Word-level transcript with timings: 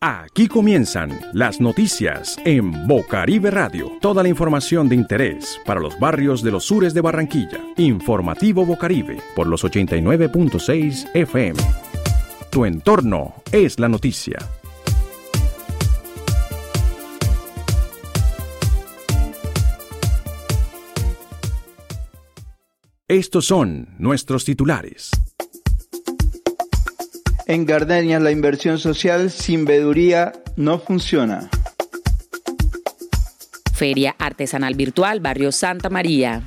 Aquí 0.00 0.48
comienzan 0.48 1.16
las 1.32 1.60
noticias 1.60 2.36
en 2.44 2.88
Bocaribe 2.88 3.52
Radio. 3.52 3.92
Toda 4.00 4.24
la 4.24 4.28
información 4.28 4.88
de 4.88 4.96
interés 4.96 5.60
para 5.64 5.78
los 5.78 5.96
barrios 6.00 6.42
de 6.42 6.50
los 6.50 6.64
sures 6.64 6.92
de 6.92 7.02
Barranquilla. 7.02 7.60
Informativo 7.76 8.66
Bocaribe 8.66 9.20
por 9.36 9.46
los 9.46 9.62
89.6 9.62 11.10
FM. 11.14 11.60
Tu 12.50 12.64
entorno 12.64 13.34
es 13.52 13.78
la 13.78 13.88
noticia. 13.88 14.38
Estos 23.12 23.44
son 23.44 23.88
nuestros 23.98 24.46
titulares. 24.46 25.10
En 27.46 27.66
Gardenias 27.66 28.22
la 28.22 28.30
inversión 28.30 28.78
social 28.78 29.30
sin 29.30 29.66
veduría 29.66 30.32
no 30.56 30.78
funciona. 30.78 31.50
Feria 33.74 34.16
Artesanal 34.18 34.76
Virtual 34.76 35.20
Barrio 35.20 35.52
Santa 35.52 35.90
María. 35.90 36.44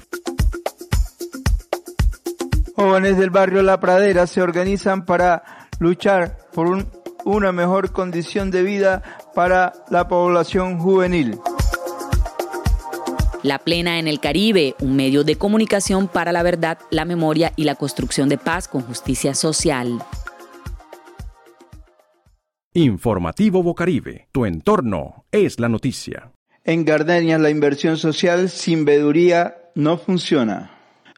Jóvenes 2.75 3.19
del 3.19 3.29
barrio 3.29 3.61
La 3.61 3.79
Pradera 3.79 4.25
se 4.25 4.41
organizan 4.41 5.05
para 5.05 5.67
luchar 5.77 6.47
por 6.51 6.65
un, 6.65 6.87
una 7.25 7.51
mejor 7.51 7.91
condición 7.91 8.49
de 8.49 8.63
vida 8.63 9.03
para 9.35 9.71
la 9.91 10.07
población 10.07 10.79
juvenil. 10.79 11.37
La 13.45 13.59
Plena 13.59 13.99
en 13.99 14.07
el 14.07 14.19
Caribe, 14.19 14.73
un 14.81 14.95
medio 14.95 15.23
de 15.23 15.35
comunicación 15.35 16.07
para 16.07 16.31
la 16.31 16.41
verdad, 16.41 16.79
la 16.89 17.05
memoria 17.05 17.53
y 17.55 17.65
la 17.65 17.75
construcción 17.75 18.27
de 18.27 18.39
paz 18.39 18.67
con 18.67 18.81
justicia 18.81 19.35
social. 19.35 19.99
Informativo 22.73 23.61
Bocaribe. 23.61 24.29
Tu 24.31 24.47
entorno 24.47 25.25
es 25.31 25.59
la 25.59 25.69
noticia. 25.69 26.31
En 26.63 26.85
Gardenias 26.85 27.39
la 27.39 27.51
inversión 27.51 27.97
social 27.97 28.49
sin 28.49 28.83
veduría 28.83 29.57
no 29.75 29.99
funciona. 29.99 30.71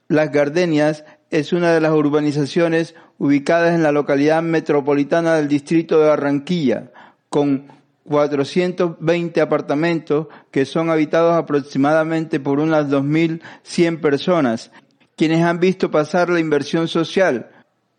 Las 0.10 0.30
Gardenias 0.30 1.06
es 1.30 1.54
una 1.54 1.72
de 1.72 1.80
las 1.80 1.94
urbanizaciones 1.94 2.94
ubicadas 3.18 3.74
en 3.74 3.84
la 3.84 3.94
localidad 3.94 4.44
metropolitana 4.44 5.36
del 5.36 5.48
distrito 5.48 6.02
de 6.02 6.10
Barranquilla, 6.10 6.92
con 7.30 7.77
420 8.08 9.42
apartamentos 9.42 10.28
que 10.50 10.66
son 10.66 10.90
habitados 10.90 11.36
aproximadamente 11.38 12.40
por 12.40 12.60
unas 12.60 12.88
2.100 12.88 14.00
personas, 14.00 14.72
quienes 15.16 15.44
han 15.44 15.60
visto 15.60 15.92
pasar 15.92 16.30
la 16.30 16.40
inversión 16.40 16.88
social, 16.88 17.52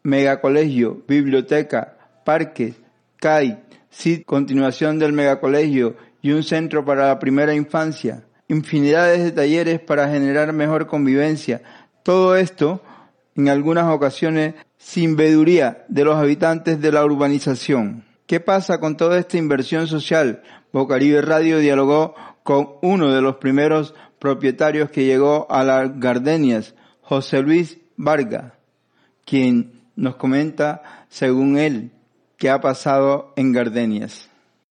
megacolegio, 0.02 1.02
biblioteca, 1.06 1.98
parques, 2.24 2.76
CAI, 3.16 3.62
continuación 4.24 4.98
del 4.98 5.12
megacolegio 5.12 5.96
y 6.22 6.32
un 6.32 6.42
centro 6.42 6.84
para 6.84 7.08
la 7.08 7.18
primera 7.18 7.54
infancia, 7.54 8.24
infinidades 8.48 9.22
de 9.22 9.32
talleres 9.32 9.80
para 9.80 10.08
generar 10.08 10.52
mejor 10.52 10.86
convivencia. 10.86 11.62
Todo 12.02 12.36
esto, 12.36 12.82
en 13.36 13.48
algunas 13.48 13.92
ocasiones, 13.92 14.54
sin 14.78 15.16
veduría 15.16 15.84
de 15.88 16.04
los 16.04 16.16
habitantes 16.16 16.80
de 16.80 16.92
la 16.92 17.04
urbanización. 17.04 18.07
¿Qué 18.28 18.40
pasa 18.40 18.78
con 18.78 18.98
toda 18.98 19.18
esta 19.18 19.38
inversión 19.38 19.86
social? 19.86 20.42
Bocaribe 20.70 21.22
Radio 21.22 21.60
dialogó 21.60 22.14
con 22.42 22.72
uno 22.82 23.10
de 23.10 23.22
los 23.22 23.36
primeros 23.36 23.94
propietarios 24.18 24.90
que 24.90 25.06
llegó 25.06 25.46
a 25.50 25.64
las 25.64 25.98
Gardenias, 25.98 26.74
José 27.00 27.40
Luis 27.40 27.78
Vargas, 27.96 28.52
quien 29.24 29.80
nos 29.96 30.16
comenta, 30.16 31.06
según 31.08 31.56
él, 31.56 31.90
qué 32.36 32.50
ha 32.50 32.60
pasado 32.60 33.32
en 33.34 33.52
Gardenias. 33.52 34.28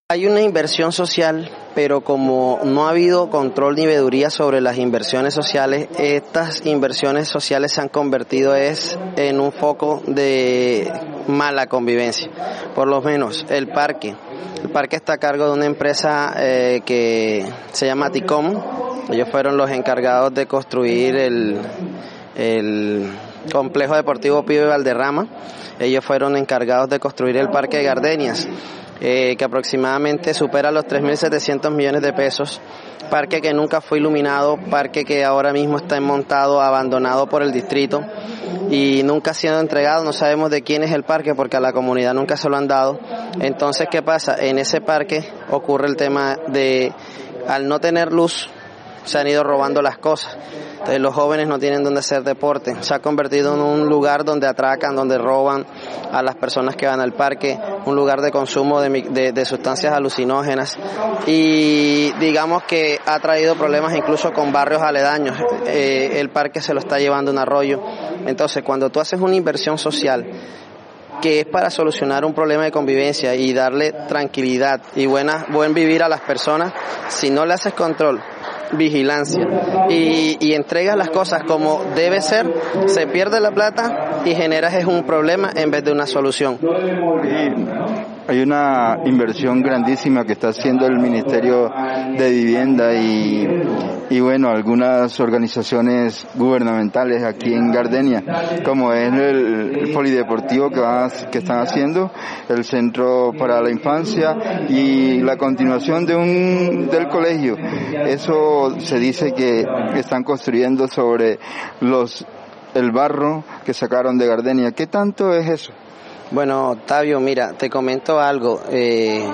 Hay 0.09 0.25
una 0.25 0.39
inversión 0.39 0.93
social, 0.93 1.51
pero 1.75 1.99
como 1.99 2.61
no 2.63 2.87
ha 2.87 2.91
habido 2.91 3.29
control 3.29 3.75
ni 3.75 3.85
veeduría 3.85 4.29
sobre 4.29 4.61
las 4.61 4.77
inversiones 4.77 5.33
sociales, 5.33 5.89
estas 5.97 6.65
inversiones 6.65 7.27
sociales 7.27 7.73
se 7.73 7.81
han 7.81 7.89
convertido 7.89 8.55
es 8.55 8.97
en 9.17 9.41
un 9.41 9.51
foco 9.51 10.01
de 10.07 10.89
mala 11.27 11.67
convivencia. 11.67 12.31
Por 12.73 12.87
lo 12.87 13.01
menos 13.01 13.45
el 13.49 13.67
parque. 13.67 14.15
El 14.63 14.69
parque 14.69 14.95
está 14.95 15.15
a 15.15 15.17
cargo 15.17 15.47
de 15.47 15.51
una 15.51 15.65
empresa 15.65 16.33
eh, 16.37 16.79
que 16.85 17.45
se 17.73 17.85
llama 17.85 18.09
Ticom. 18.09 18.63
Ellos 19.11 19.27
fueron 19.29 19.57
los 19.57 19.69
encargados 19.71 20.33
de 20.33 20.45
construir 20.45 21.17
el, 21.17 21.59
complejo 23.51 23.93
deportivo 23.93 24.45
Pío 24.45 24.69
Valderrama 24.69 25.27
ellos 25.79 26.03
fueron 26.03 26.35
encargados 26.35 26.89
de 26.89 26.99
construir 26.99 27.37
el 27.37 27.49
Parque 27.49 27.77
de 27.77 27.83
Gardenias, 27.83 28.47
eh, 28.99 29.35
que 29.37 29.45
aproximadamente 29.45 30.33
supera 30.33 30.71
los 30.71 30.85
3.700 30.85 31.71
millones 31.71 32.01
de 32.01 32.13
pesos. 32.13 32.61
Parque 33.09 33.41
que 33.41 33.53
nunca 33.53 33.79
fue 33.79 33.99
iluminado, 33.99 34.57
parque 34.69 35.05
que 35.05 35.23
ahora 35.23 35.53
mismo 35.53 35.77
está 35.77 35.99
montado, 36.01 36.61
abandonado 36.61 37.27
por 37.27 37.41
el 37.41 37.51
distrito 37.51 38.01
y 38.69 39.01
nunca 39.03 39.31
ha 39.31 39.33
sido 39.33 39.59
entregado. 39.59 40.03
No 40.03 40.13
sabemos 40.13 40.51
de 40.51 40.61
quién 40.61 40.83
es 40.83 40.91
el 40.91 41.03
parque 41.03 41.33
porque 41.35 41.57
a 41.57 41.61
la 41.61 41.71
comunidad 41.71 42.13
nunca 42.13 42.35
se 42.37 42.49
lo 42.49 42.57
han 42.57 42.67
dado. 42.67 42.99
Entonces, 43.39 43.87
¿qué 43.89 44.01
pasa? 44.01 44.35
En 44.39 44.59
ese 44.59 44.81
parque 44.81 45.23
ocurre 45.49 45.87
el 45.87 45.95
tema 45.95 46.37
de, 46.47 46.91
al 47.47 47.67
no 47.67 47.79
tener 47.79 48.11
luz, 48.11 48.49
se 49.07 49.17
han 49.17 49.27
ido 49.27 49.43
robando 49.43 49.81
las 49.81 49.97
cosas. 49.97 50.37
Entonces 50.71 50.99
los 50.99 51.13
jóvenes 51.13 51.47
no 51.47 51.59
tienen 51.59 51.83
donde 51.83 51.99
hacer 51.99 52.23
deporte. 52.23 52.75
Se 52.81 52.93
ha 52.93 52.99
convertido 52.99 53.55
en 53.55 53.61
un 53.61 53.87
lugar 53.87 54.23
donde 54.23 54.47
atracan, 54.47 54.95
donde 54.95 55.17
roban 55.17 55.65
a 56.11 56.21
las 56.21 56.35
personas 56.35 56.75
que 56.75 56.85
van 56.85 57.01
al 57.01 57.13
parque, 57.13 57.57
un 57.85 57.95
lugar 57.95 58.21
de 58.21 58.31
consumo 58.31 58.79
de, 58.81 59.45
sustancias 59.45 59.93
alucinógenas 59.93 60.77
y 61.25 62.11
digamos 62.19 62.63
que 62.63 62.99
ha 63.05 63.19
traído 63.19 63.55
problemas 63.55 63.95
incluso 63.95 64.31
con 64.31 64.51
barrios 64.51 64.81
aledaños. 64.81 65.37
Eh, 65.65 66.19
el 66.19 66.29
parque 66.29 66.61
se 66.61 66.73
lo 66.73 66.79
está 66.79 66.99
llevando 66.99 67.31
un 67.31 67.37
arroyo. 67.37 67.81
Entonces 68.25 68.63
cuando 68.63 68.89
tú 68.89 68.99
haces 68.99 69.19
una 69.19 69.35
inversión 69.35 69.77
social, 69.77 70.25
que 71.21 71.39
es 71.39 71.45
para 71.45 71.69
solucionar 71.69 72.23
un 72.23 72.33
problema 72.33 72.63
de 72.63 72.71
convivencia 72.71 73.33
y 73.35 73.53
darle 73.53 73.91
tranquilidad 74.07 74.81
y 74.95 75.05
buena, 75.05 75.45
buen 75.49 75.73
vivir 75.73 76.03
a 76.03 76.09
las 76.09 76.21
personas, 76.21 76.73
si 77.07 77.29
no 77.29 77.45
le 77.45 77.55
haces 77.55 77.73
control 77.73 78.21
vigilancia 78.73 79.45
y, 79.89 80.37
y 80.39 80.53
entregas 80.53 80.95
las 80.97 81.09
cosas 81.09 81.43
como 81.43 81.81
debe 81.95 82.21
ser, 82.21 82.51
se 82.87 83.07
pierde 83.07 83.39
la 83.39 83.51
plata 83.51 84.21
y 84.25 84.35
generas 84.35 84.73
es 84.73 84.85
un 84.85 85.03
problema 85.03 85.51
en 85.55 85.71
vez 85.71 85.83
de 85.83 85.91
una 85.91 86.05
solución. 86.05 86.57
Hay 88.27 88.41
una 88.41 88.99
inversión 89.05 89.61
grandísima 89.61 90.25
que 90.25 90.33
está 90.33 90.49
haciendo 90.49 90.85
el 90.85 90.99
Ministerio 90.99 91.71
de 92.17 92.29
Vivienda 92.29 92.93
y, 92.93 93.47
y 94.09 94.19
bueno, 94.19 94.49
algunas 94.49 95.17
organizaciones 95.21 96.27
gubernamentales 96.35 97.23
aquí 97.23 97.53
en 97.53 97.71
Gardenia, 97.71 98.23
como 98.65 98.91
es 98.91 99.13
el, 99.13 99.91
polideportivo 99.93 100.69
que, 100.69 100.81
que 101.31 101.37
están 101.37 101.59
haciendo, 101.59 102.11
el 102.49 102.65
Centro 102.65 103.31
para 103.37 103.61
la 103.61 103.71
Infancia 103.71 104.35
y 104.67 105.21
la 105.21 105.37
continuación 105.37 106.05
de 106.05 106.15
un, 106.17 106.89
del 106.89 107.07
colegio. 107.07 107.55
Eso 108.05 108.77
se 108.79 108.99
dice 108.99 109.33
que 109.33 109.65
están 109.95 110.23
construyendo 110.23 110.89
sobre 110.89 111.39
los 111.79 112.25
el 112.73 112.91
barro 112.91 113.43
que 113.65 113.73
sacaron 113.73 114.17
de 114.17 114.27
Gardenia. 114.27 114.71
¿Qué 114.71 114.87
tanto 114.87 115.33
es 115.33 115.47
eso? 115.47 115.73
Bueno, 116.29 116.71
Octavio, 116.71 117.21
mira, 117.21 117.53
te 117.53 117.69
comento 117.69 118.19
algo. 118.19 118.61
Eh, 118.69 119.25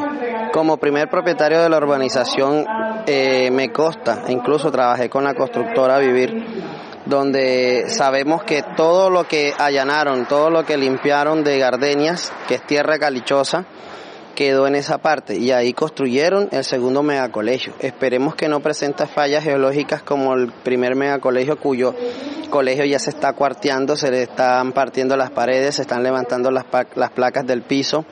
como 0.54 0.78
primer 0.78 1.10
propietario 1.10 1.64
de 1.64 1.70
la 1.70 1.78
urbanización, 1.78 2.66
eh, 3.08 3.50
me 3.52 3.72
consta, 3.72 4.26
incluso 4.28 4.72
trabajé 4.72 5.10
con 5.10 5.24
la 5.24 5.34
constructora 5.34 5.98
Vivir, 5.98 6.46
donde 7.08 7.86
sabemos 7.88 8.44
que 8.44 8.62
todo 8.78 9.10
lo 9.10 9.24
que 9.24 9.54
allanaron, 9.58 10.28
todo 10.28 10.52
lo 10.52 10.64
que 10.66 10.78
limpiaron 10.78 11.44
de 11.44 11.58
gardenias, 11.58 12.32
que 12.48 12.56
es 12.56 12.68
tierra 12.68 13.00
calichosa, 13.00 13.66
quedó 14.36 14.68
en 14.68 14.76
esa 14.76 14.98
parte 14.98 15.38
y 15.38 15.52
ahí 15.52 15.74
construyeron 15.74 16.50
el 16.52 16.64
segundo 16.64 17.04
megacolegio. 17.04 17.74
Esperemos 17.80 18.36
que 18.36 18.48
no 18.48 18.60
presente 18.60 19.06
fallas 19.08 19.44
geológicas 19.44 20.04
como 20.04 20.34
el 20.34 20.52
primer 20.52 20.96
megacolegio 20.96 21.58
cuyo 21.58 21.96
colegio 22.50 22.86
ya 22.86 23.00
se 23.00 23.10
está 23.10 23.34
cuarteando, 23.34 23.96
se 23.96 24.12
le 24.12 24.24
están 24.24 24.74
partiendo 24.74 25.18
las 25.18 25.32
paredes, 25.32 25.76
se 25.76 25.82
están 25.82 26.04
levantando 26.04 26.52
las, 26.52 26.66
las 26.96 27.10
placas 27.10 27.48
del 27.48 27.64
piso. 27.64 28.06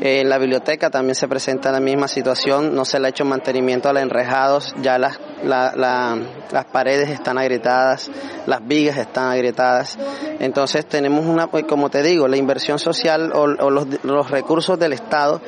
En 0.00 0.28
la 0.28 0.36
biblioteca 0.36 0.90
también 0.90 1.14
se 1.14 1.26
presenta 1.26 1.72
la 1.72 1.80
misma 1.80 2.06
situación, 2.06 2.74
no 2.74 2.84
se 2.84 3.00
le 3.00 3.06
ha 3.06 3.10
hecho 3.10 3.24
mantenimiento 3.24 3.88
a 3.88 3.94
los 3.94 4.02
enrejados, 4.02 4.74
ya 4.82 4.98
las, 4.98 5.18
las 5.42 6.64
paredes 6.70 7.08
están 7.08 7.38
agrietadas, 7.38 8.10
las 8.46 8.66
vigas 8.66 8.98
están 8.98 9.30
agrietadas. 9.30 9.98
Entonces 10.38 10.84
tenemos 10.86 11.24
una, 11.24 11.46
pues 11.46 11.64
como 11.64 11.88
te 11.88 12.02
digo, 12.02 12.28
la 12.28 12.36
inversión 12.36 12.78
social 12.78 13.32
o, 13.34 13.46
los, 13.46 14.04
los 14.04 14.30
recursos 14.30 14.78
del 14.78 14.92
Estado, 14.92 15.40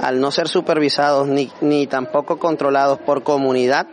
al 0.00 0.18
no 0.18 0.30
ser 0.30 0.48
supervisados 0.48 1.28
ni, 1.28 1.52
ni 1.60 1.86
tampoco 1.86 2.38
controlados 2.38 2.98
por 3.00 3.22
comunidad, 3.22 3.86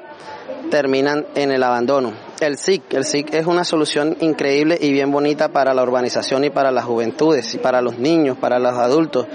terminan 0.69 1.25
en 1.35 1.51
el 1.51 1.63
abandono. 1.63 2.13
El 2.39 2.57
SIC, 2.57 2.93
el 2.93 3.03
SIC 3.03 3.33
es 3.33 3.47
una 3.47 3.63
solución 3.63 4.15
increíble 4.19 4.77
y 4.79 4.91
bien 4.91 5.11
bonita 5.11 5.49
para 5.49 5.73
la 5.73 5.83
urbanización 5.83 6.43
y 6.43 6.49
para 6.49 6.71
las 6.71 6.85
juventudes, 6.85 7.53
y 7.55 7.57
para 7.57 7.81
los 7.81 7.97
niños, 7.97 8.37
para 8.37 8.59
los 8.59 8.73
adultos, 8.73 9.25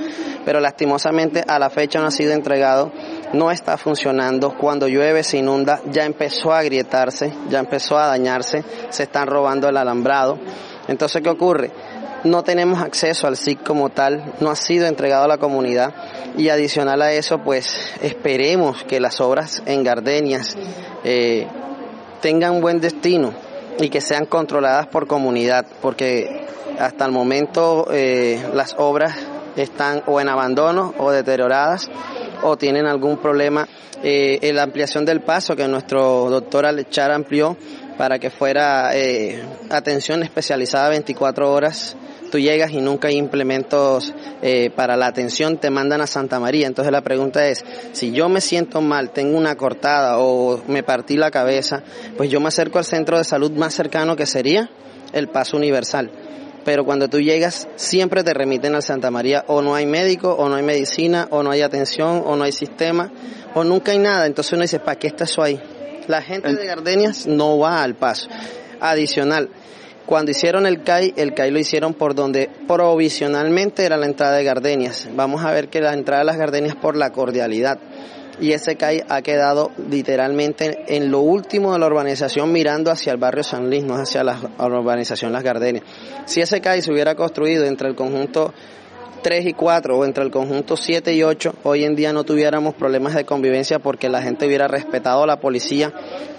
pero 0.44 0.60
lastimosamente 0.60 1.42
a 1.46 1.58
la 1.58 1.70
fecha 1.70 2.00
no 2.00 2.06
ha 2.06 2.10
sido 2.10 2.32
entregado, 2.32 2.92
no 3.32 3.50
está 3.50 3.76
funcionando, 3.76 4.56
cuando 4.56 4.86
llueve 4.86 5.24
se 5.24 5.38
inunda, 5.38 5.80
ya 5.90 6.04
empezó 6.04 6.52
a 6.52 6.58
agrietarse, 6.58 7.32
ya 7.48 7.58
empezó 7.58 7.98
a 7.98 8.06
dañarse, 8.06 8.64
se 8.90 9.02
están 9.02 9.26
robando 9.26 9.68
el 9.68 9.76
alambrado. 9.76 10.38
Entonces, 10.88 11.22
¿qué 11.22 11.30
ocurre? 11.30 11.70
No 12.24 12.44
tenemos 12.44 12.80
acceso 12.80 13.26
al 13.26 13.36
SIC 13.36 13.64
como 13.64 13.88
tal, 13.88 14.34
no 14.40 14.50
ha 14.50 14.56
sido 14.56 14.86
entregado 14.86 15.24
a 15.24 15.28
la 15.28 15.38
comunidad 15.38 15.92
y 16.36 16.50
adicional 16.50 17.02
a 17.02 17.12
eso, 17.12 17.38
pues 17.38 17.74
esperemos 18.00 18.84
que 18.84 19.00
las 19.00 19.20
obras 19.20 19.62
en 19.66 19.82
Gardenias 19.82 20.56
eh, 21.02 21.48
tengan 22.20 22.60
buen 22.60 22.80
destino 22.80 23.34
y 23.80 23.88
que 23.88 24.00
sean 24.00 24.26
controladas 24.26 24.86
por 24.86 25.08
comunidad, 25.08 25.66
porque 25.80 26.46
hasta 26.78 27.04
el 27.04 27.12
momento 27.12 27.88
eh, 27.90 28.40
las 28.54 28.76
obras 28.78 29.14
están 29.56 30.02
o 30.06 30.20
en 30.20 30.28
abandono 30.28 30.94
o 30.98 31.10
deterioradas 31.10 31.90
o 32.42 32.56
tienen 32.56 32.86
algún 32.86 33.18
problema. 33.18 33.68
Eh, 34.04 34.40
en 34.42 34.56
la 34.56 34.64
ampliación 34.64 35.04
del 35.04 35.20
paso 35.20 35.54
que 35.54 35.68
nuestro 35.68 36.28
doctor 36.28 36.66
Alechar 36.66 37.12
amplió 37.12 37.56
para 37.96 38.18
que 38.18 38.30
fuera 38.30 38.90
eh, 38.96 39.40
atención 39.70 40.24
especializada 40.24 40.88
24 40.88 41.52
horas 41.52 41.96
tú 42.32 42.38
llegas 42.38 42.72
y 42.72 42.80
nunca 42.80 43.08
hay 43.08 43.18
implementos 43.18 44.14
eh, 44.40 44.70
para 44.74 44.96
la 44.96 45.06
atención, 45.06 45.58
te 45.58 45.68
mandan 45.68 46.00
a 46.00 46.06
Santa 46.06 46.40
María. 46.40 46.66
Entonces 46.66 46.90
la 46.90 47.02
pregunta 47.02 47.46
es, 47.46 47.62
si 47.92 48.10
yo 48.10 48.30
me 48.30 48.40
siento 48.40 48.80
mal, 48.80 49.10
tengo 49.10 49.36
una 49.36 49.54
cortada 49.56 50.18
o 50.18 50.62
me 50.66 50.82
partí 50.82 51.18
la 51.18 51.30
cabeza, 51.30 51.82
pues 52.16 52.30
yo 52.30 52.40
me 52.40 52.48
acerco 52.48 52.78
al 52.78 52.86
centro 52.86 53.18
de 53.18 53.24
salud 53.24 53.52
más 53.52 53.74
cercano 53.74 54.16
que 54.16 54.24
sería 54.24 54.70
el 55.12 55.28
Paso 55.28 55.58
Universal. 55.58 56.10
Pero 56.64 56.86
cuando 56.86 57.08
tú 57.08 57.20
llegas, 57.20 57.68
siempre 57.76 58.24
te 58.24 58.32
remiten 58.32 58.74
al 58.74 58.82
Santa 58.82 59.10
María, 59.10 59.44
o 59.48 59.60
no 59.60 59.74
hay 59.74 59.84
médico, 59.84 60.32
o 60.32 60.48
no 60.48 60.54
hay 60.54 60.62
medicina, 60.62 61.28
o 61.30 61.42
no 61.42 61.50
hay 61.50 61.60
atención, 61.60 62.22
o 62.24 62.34
no 62.34 62.44
hay 62.44 62.52
sistema, 62.52 63.12
o 63.54 63.62
nunca 63.62 63.92
hay 63.92 63.98
nada. 63.98 64.24
Entonces 64.24 64.54
uno 64.54 64.62
dice, 64.62 64.78
¿para 64.78 64.98
qué 64.98 65.08
está 65.08 65.24
eso 65.24 65.42
ahí? 65.42 65.60
La 66.06 66.22
gente 66.22 66.54
de 66.54 66.64
Gardenias 66.64 67.26
no 67.26 67.58
va 67.58 67.82
al 67.82 67.94
paso. 67.94 68.28
Adicional, 68.80 69.50
cuando 70.06 70.30
hicieron 70.30 70.66
el 70.66 70.82
CAI, 70.82 71.14
el 71.16 71.34
CAI 71.34 71.50
lo 71.50 71.58
hicieron 71.58 71.94
por 71.94 72.14
donde 72.14 72.50
provisionalmente 72.66 73.84
era 73.84 73.96
la 73.96 74.06
entrada 74.06 74.36
de 74.36 74.44
Gardenias. 74.44 75.08
Vamos 75.14 75.44
a 75.44 75.50
ver 75.52 75.68
que 75.68 75.80
la 75.80 75.94
entrada 75.94 76.22
de 76.22 76.26
las 76.26 76.36
Gardenias 76.36 76.74
por 76.76 76.96
la 76.96 77.10
cordialidad. 77.10 77.78
Y 78.40 78.52
ese 78.52 78.76
CAI 78.76 79.04
ha 79.08 79.22
quedado 79.22 79.70
literalmente 79.90 80.84
en 80.88 81.10
lo 81.10 81.20
último 81.20 81.72
de 81.72 81.78
la 81.78 81.86
urbanización 81.86 82.50
mirando 82.50 82.90
hacia 82.90 83.12
el 83.12 83.18
barrio 83.18 83.44
San 83.44 83.68
Luis, 83.68 83.84
no 83.84 83.94
hacia 83.94 84.24
la 84.24 84.38
urbanización 84.58 85.32
Las 85.32 85.44
Gardenias. 85.44 85.84
Si 86.24 86.40
ese 86.40 86.60
CAI 86.60 86.82
se 86.82 86.92
hubiera 86.92 87.14
construido 87.14 87.64
entre 87.64 87.88
el 87.88 87.94
conjunto 87.94 88.52
3 89.22 89.46
y 89.46 89.52
4 89.52 89.96
o 89.96 90.04
entre 90.04 90.24
el 90.24 90.30
conjunto 90.30 90.76
7 90.76 91.14
y 91.14 91.22
8, 91.22 91.54
hoy 91.62 91.84
en 91.84 91.94
día 91.94 92.12
no 92.12 92.24
tuviéramos 92.24 92.74
problemas 92.74 93.14
de 93.14 93.24
convivencia 93.24 93.78
porque 93.78 94.08
la 94.08 94.20
gente 94.20 94.46
hubiera 94.46 94.68
respetado 94.68 95.22
a 95.22 95.26
la 95.26 95.40
policía 95.40 95.92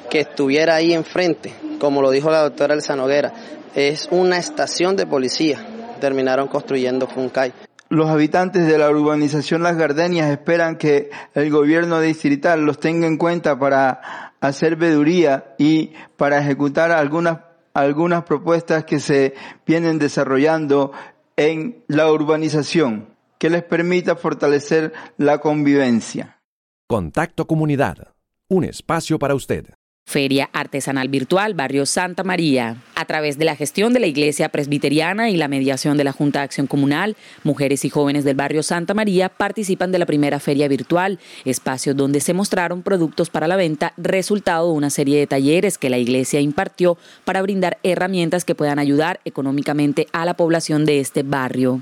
que 0.09 0.19
estuviera 0.19 0.75
ahí 0.75 0.93
enfrente, 0.93 1.53
como 1.79 2.01
lo 2.01 2.11
dijo 2.11 2.29
la 2.29 2.41
doctora 2.41 2.75
Elsa 2.75 2.95
Noguera, 2.95 3.33
es 3.73 4.07
una 4.11 4.37
estación 4.37 4.95
de 4.95 5.07
policía. 5.07 5.65
Terminaron 5.99 6.47
construyendo 6.47 7.07
Funcay. 7.07 7.53
Los 7.89 8.09
habitantes 8.09 8.67
de 8.67 8.77
la 8.77 8.89
urbanización 8.89 9.63
Las 9.63 9.77
Gardenias 9.77 10.29
esperan 10.29 10.77
que 10.77 11.09
el 11.33 11.49
gobierno 11.49 12.01
distrital 12.01 12.61
los 12.65 12.79
tenga 12.79 13.07
en 13.07 13.17
cuenta 13.17 13.57
para 13.57 14.33
hacer 14.41 14.75
veduría 14.75 15.55
y 15.57 15.93
para 16.17 16.39
ejecutar 16.39 16.91
algunas, 16.91 17.39
algunas 17.73 18.23
propuestas 18.23 18.83
que 18.83 18.99
se 18.99 19.35
vienen 19.65 19.99
desarrollando 19.99 20.91
en 21.35 21.83
la 21.87 22.11
urbanización 22.11 23.15
que 23.39 23.49
les 23.49 23.63
permita 23.63 24.15
fortalecer 24.15 24.93
la 25.17 25.39
convivencia. 25.39 26.41
Contacto 26.87 27.47
Comunidad, 27.47 28.13
un 28.47 28.63
espacio 28.63 29.19
para 29.19 29.35
usted. 29.35 29.73
Feria 30.05 30.49
Artesanal 30.53 31.07
Virtual 31.07 31.53
Barrio 31.53 31.85
Santa 31.85 32.23
María. 32.23 32.77
A 32.93 33.05
través 33.05 33.37
de 33.37 33.45
la 33.45 33.55
gestión 33.55 33.93
de 33.93 33.99
la 33.99 34.05
Iglesia 34.05 34.49
Presbiteriana 34.49 35.29
y 35.29 35.37
la 35.37 35.47
mediación 35.47 35.97
de 35.97 36.03
la 36.03 36.11
Junta 36.11 36.39
de 36.39 36.45
Acción 36.45 36.67
Comunal, 36.67 37.15
mujeres 37.43 37.83
y 37.85 37.89
jóvenes 37.89 38.23
del 38.23 38.35
barrio 38.35 38.61
Santa 38.63 38.93
María 38.93 39.29
participan 39.29 39.91
de 39.91 39.99
la 39.99 40.05
primera 40.05 40.39
feria 40.39 40.67
virtual, 40.67 41.19
espacio 41.45 41.95
donde 41.95 42.19
se 42.19 42.33
mostraron 42.33 42.83
productos 42.83 43.29
para 43.29 43.47
la 43.47 43.55
venta, 43.55 43.93
resultado 43.97 44.67
de 44.67 44.73
una 44.73 44.89
serie 44.89 45.17
de 45.17 45.25
talleres 45.25 45.77
que 45.77 45.89
la 45.89 45.97
Iglesia 45.97 46.39
impartió 46.41 46.97
para 47.25 47.41
brindar 47.41 47.79
herramientas 47.81 48.45
que 48.45 48.55
puedan 48.55 48.79
ayudar 48.79 49.19
económicamente 49.25 50.07
a 50.11 50.25
la 50.25 50.35
población 50.35 50.85
de 50.85 50.99
este 50.99 51.23
barrio. 51.23 51.81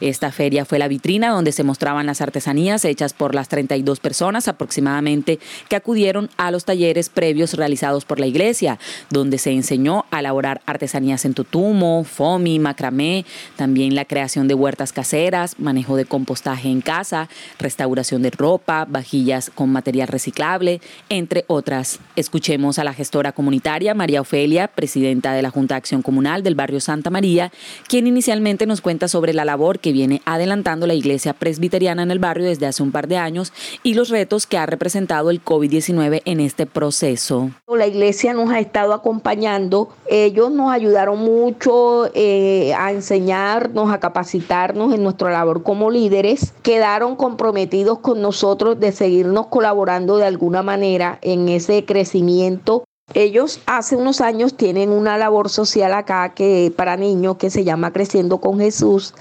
Esta 0.00 0.32
feria 0.32 0.64
fue 0.64 0.80
la 0.80 0.88
vitrina 0.88 1.30
donde 1.30 1.52
se 1.52 1.64
mostraban 1.64 2.06
las 2.06 2.22
artesanías 2.22 2.84
hechas 2.84 3.12
por 3.12 3.34
las 3.34 3.48
32 3.48 4.00
personas 4.00 4.48
aproximadamente 4.48 5.38
que 5.68 5.76
acudieron 5.76 6.30
a 6.38 6.50
los 6.50 6.64
talleres 6.64 7.08
previos 7.08 7.57
realizados 7.58 8.06
por 8.06 8.18
la 8.18 8.26
iglesia, 8.26 8.78
donde 9.10 9.36
se 9.36 9.50
enseñó 9.50 10.06
a 10.10 10.20
elaborar 10.20 10.62
artesanías 10.64 11.26
en 11.26 11.34
tutumo, 11.34 12.04
fomi, 12.04 12.58
macramé, 12.58 13.26
también 13.56 13.94
la 13.94 14.06
creación 14.06 14.48
de 14.48 14.54
huertas 14.54 14.92
caseras, 14.92 15.58
manejo 15.58 15.96
de 15.96 16.06
compostaje 16.06 16.70
en 16.70 16.80
casa, 16.80 17.28
restauración 17.58 18.22
de 18.22 18.30
ropa, 18.30 18.86
vajillas 18.88 19.50
con 19.54 19.70
material 19.70 20.08
reciclable, 20.08 20.80
entre 21.08 21.44
otras. 21.48 22.00
Escuchemos 22.16 22.78
a 22.78 22.84
la 22.84 22.94
gestora 22.94 23.32
comunitaria 23.32 23.94
María 23.94 24.20
Ofelia, 24.20 24.68
presidenta 24.68 25.32
de 25.32 25.42
la 25.42 25.50
Junta 25.50 25.74
de 25.74 25.78
Acción 25.78 26.02
Comunal 26.02 26.42
del 26.42 26.54
barrio 26.54 26.80
Santa 26.80 27.10
María, 27.10 27.52
quien 27.88 28.06
inicialmente 28.06 28.66
nos 28.66 28.80
cuenta 28.80 29.08
sobre 29.08 29.32
la 29.32 29.44
labor 29.44 29.80
que 29.80 29.92
viene 29.92 30.22
adelantando 30.24 30.86
la 30.86 30.94
iglesia 30.94 31.32
presbiteriana 31.32 32.02
en 32.02 32.10
el 32.10 32.18
barrio 32.18 32.46
desde 32.46 32.66
hace 32.66 32.82
un 32.82 32.92
par 32.92 33.08
de 33.08 33.16
años 33.16 33.52
y 33.82 33.94
los 33.94 34.08
retos 34.08 34.46
que 34.46 34.58
ha 34.58 34.66
representado 34.66 35.30
el 35.30 35.44
COVID-19 35.44 36.22
en 36.24 36.40
este 36.40 36.66
proceso. 36.66 37.47
La 37.66 37.86
iglesia 37.86 38.32
nos 38.32 38.50
ha 38.50 38.60
estado 38.60 38.92
acompañando, 38.94 39.88
ellos 40.06 40.50
nos 40.50 40.72
ayudaron 40.72 41.18
mucho 41.18 42.10
eh, 42.14 42.74
a 42.74 42.92
enseñarnos, 42.92 43.92
a 43.92 44.00
capacitarnos 44.00 44.92
en 44.94 45.02
nuestra 45.02 45.30
labor 45.30 45.62
como 45.62 45.90
líderes, 45.90 46.52
quedaron 46.62 47.16
comprometidos 47.16 47.98
con 48.00 48.20
nosotros 48.20 48.80
de 48.80 48.92
seguirnos 48.92 49.46
colaborando 49.46 50.16
de 50.16 50.26
alguna 50.26 50.62
manera 50.62 51.18
en 51.22 51.48
ese 51.48 51.84
crecimiento. 51.84 52.84
Ellos 53.14 53.60
hace 53.66 53.96
unos 53.96 54.20
años 54.20 54.54
tienen 54.54 54.90
una 54.90 55.16
labor 55.16 55.48
social 55.48 55.94
acá 55.94 56.34
que 56.34 56.72
para 56.76 56.96
niños 56.96 57.36
que 57.36 57.50
se 57.50 57.64
llama 57.64 57.92
Creciendo 57.92 58.38
con 58.38 58.58
Jesús. 58.58 59.14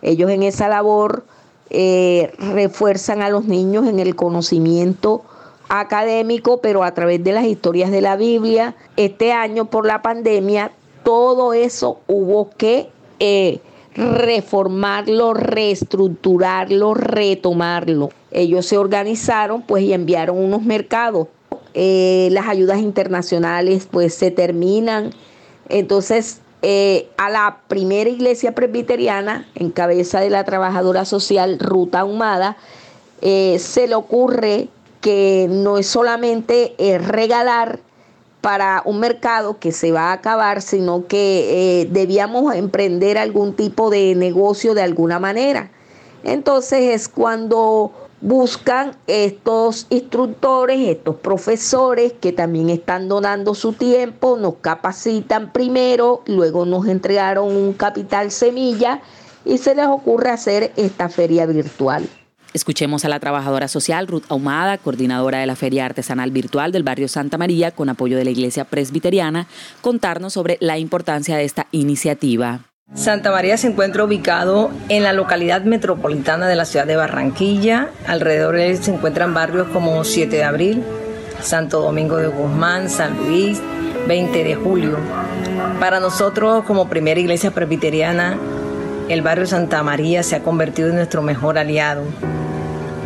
Ellos 0.00 0.30
en 0.30 0.42
esa 0.42 0.68
labor 0.68 1.24
eh, 1.70 2.32
refuerzan 2.38 3.22
a 3.22 3.30
los 3.30 3.44
niños 3.44 3.86
en 3.86 3.98
el 3.98 4.14
conocimiento 4.14 5.24
académico, 5.68 6.60
pero 6.60 6.84
a 6.84 6.94
través 6.94 7.22
de 7.24 7.32
las 7.32 7.44
historias 7.44 7.90
de 7.90 8.00
la 8.00 8.16
Biblia. 8.16 8.74
Este 8.96 9.32
año 9.32 9.66
por 9.66 9.86
la 9.86 10.02
pandemia, 10.02 10.72
todo 11.02 11.52
eso 11.52 12.00
hubo 12.06 12.50
que 12.50 12.88
eh, 13.20 13.60
reformarlo, 13.94 15.34
reestructurarlo, 15.34 16.94
retomarlo. 16.94 18.10
Ellos 18.30 18.66
se 18.66 18.76
organizaron 18.76 19.62
pues 19.62 19.84
y 19.84 19.92
enviaron 19.92 20.38
unos 20.38 20.62
mercados. 20.62 21.28
Eh, 21.74 22.28
las 22.32 22.48
ayudas 22.48 22.78
internacionales 22.78 23.88
pues 23.90 24.14
se 24.14 24.30
terminan. 24.30 25.10
Entonces 25.68 26.40
eh, 26.62 27.08
a 27.16 27.30
la 27.30 27.60
primera 27.68 28.08
iglesia 28.08 28.54
presbiteriana, 28.54 29.46
en 29.54 29.70
cabeza 29.70 30.20
de 30.20 30.30
la 30.30 30.44
trabajadora 30.44 31.04
social 31.04 31.58
Ruta 31.58 32.00
Ahumada, 32.00 32.56
se 33.20 33.86
le 33.88 33.94
ocurre 33.94 34.68
que 35.04 35.48
no 35.50 35.76
es 35.76 35.86
solamente 35.86 36.74
eh, 36.78 36.96
regalar 36.96 37.80
para 38.40 38.80
un 38.86 39.00
mercado 39.00 39.58
que 39.58 39.70
se 39.70 39.92
va 39.92 40.04
a 40.04 40.12
acabar, 40.12 40.62
sino 40.62 41.06
que 41.06 41.82
eh, 41.82 41.88
debíamos 41.90 42.54
emprender 42.54 43.18
algún 43.18 43.52
tipo 43.52 43.90
de 43.90 44.14
negocio 44.14 44.72
de 44.72 44.80
alguna 44.80 45.18
manera. 45.18 45.70
Entonces 46.22 46.94
es 46.94 47.10
cuando 47.10 47.92
buscan 48.22 48.96
estos 49.06 49.88
instructores, 49.90 50.80
estos 50.88 51.16
profesores 51.16 52.14
que 52.14 52.32
también 52.32 52.70
están 52.70 53.06
donando 53.06 53.54
su 53.54 53.74
tiempo, 53.74 54.38
nos 54.38 54.54
capacitan 54.62 55.52
primero, 55.52 56.22
luego 56.24 56.64
nos 56.64 56.86
entregaron 56.86 57.54
un 57.54 57.74
capital 57.74 58.30
semilla 58.30 59.02
y 59.44 59.58
se 59.58 59.74
les 59.74 59.86
ocurre 59.86 60.30
hacer 60.30 60.72
esta 60.76 61.10
feria 61.10 61.44
virtual. 61.44 62.08
Escuchemos 62.54 63.04
a 63.04 63.08
la 63.08 63.18
trabajadora 63.18 63.66
social 63.66 64.06
Ruth 64.06 64.26
Ahumada, 64.28 64.78
coordinadora 64.78 65.38
de 65.38 65.46
la 65.46 65.56
Feria 65.56 65.86
Artesanal 65.86 66.30
Virtual 66.30 66.70
del 66.70 66.84
barrio 66.84 67.08
Santa 67.08 67.36
María, 67.36 67.72
con 67.72 67.88
apoyo 67.88 68.16
de 68.16 68.24
la 68.24 68.30
Iglesia 68.30 68.64
Presbiteriana, 68.64 69.48
contarnos 69.80 70.34
sobre 70.34 70.56
la 70.60 70.78
importancia 70.78 71.36
de 71.36 71.42
esta 71.42 71.66
iniciativa. 71.72 72.60
Santa 72.94 73.32
María 73.32 73.56
se 73.56 73.66
encuentra 73.66 74.04
ubicado 74.04 74.70
en 74.88 75.02
la 75.02 75.12
localidad 75.12 75.62
metropolitana 75.62 76.46
de 76.46 76.54
la 76.54 76.64
ciudad 76.64 76.86
de 76.86 76.94
Barranquilla. 76.94 77.88
Alrededor 78.06 78.54
de 78.54 78.70
él 78.70 78.80
se 78.80 78.94
encuentran 78.94 79.34
barrios 79.34 79.66
como 79.72 80.04
7 80.04 80.36
de 80.36 80.44
Abril, 80.44 80.84
Santo 81.40 81.80
Domingo 81.80 82.18
de 82.18 82.28
Guzmán, 82.28 82.88
San 82.88 83.16
Luis, 83.16 83.60
20 84.06 84.44
de 84.44 84.54
julio. 84.54 84.96
Para 85.80 85.98
nosotros 85.98 86.62
como 86.66 86.88
primera 86.88 87.18
iglesia 87.18 87.50
presbiteriana, 87.50 88.38
el 89.08 89.22
barrio 89.22 89.46
Santa 89.46 89.82
María 89.82 90.22
se 90.22 90.36
ha 90.36 90.42
convertido 90.44 90.90
en 90.90 90.94
nuestro 90.94 91.20
mejor 91.20 91.58
aliado. 91.58 92.04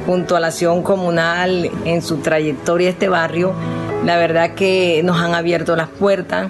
Junto 0.09 0.37
a 0.37 0.41
la 0.41 0.47
acción 0.47 0.83
comunal 0.83 1.71
en 1.85 2.01
su 2.01 2.17
trayectoria 2.17 2.89
este 2.89 3.11
barrio, 3.11 3.53
la 4.07 4.17
verdad 4.17 4.55
que 4.55 5.03
nos 5.05 5.21
han 5.21 5.35
abierto 5.35 5.77
las 5.77 5.89
puertas. 5.89 6.49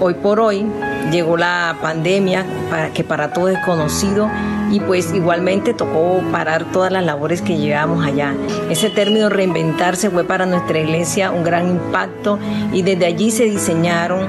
Hoy 0.00 0.14
por 0.14 0.40
hoy 0.40 0.64
llegó 1.12 1.36
la 1.36 1.76
pandemia, 1.82 2.46
que 2.94 3.04
para 3.04 3.34
todos 3.34 3.50
es 3.50 3.58
conocido, 3.66 4.30
y 4.72 4.80
pues 4.80 5.12
igualmente 5.12 5.74
tocó 5.74 6.22
parar 6.32 6.72
todas 6.72 6.90
las 6.90 7.04
labores 7.04 7.42
que 7.42 7.58
llevábamos 7.58 8.02
allá. 8.02 8.32
Ese 8.70 8.88
término 8.88 9.28
reinventarse 9.28 10.08
fue 10.08 10.24
para 10.24 10.46
nuestra 10.46 10.78
iglesia 10.78 11.32
un 11.32 11.44
gran 11.44 11.68
impacto 11.68 12.38
y 12.72 12.80
desde 12.80 13.04
allí 13.04 13.30
se 13.30 13.44
diseñaron 13.44 14.26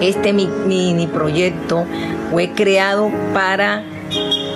este 0.00 0.32
mini 0.32 1.08
proyecto, 1.08 1.86
fue 2.30 2.52
creado 2.52 3.10
para 3.34 3.82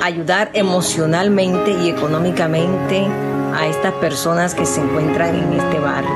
ayudar 0.03 0.51
emocionalmente 0.55 1.71
y 1.71 1.89
económicamente 1.89 3.07
a 3.55 3.67
estas 3.67 3.93
personas 3.95 4.55
que 4.55 4.67
se 4.67 4.81
encuentran 4.81 5.35
en 5.35 5.53
este 5.53 5.79
barrio. 5.79 6.11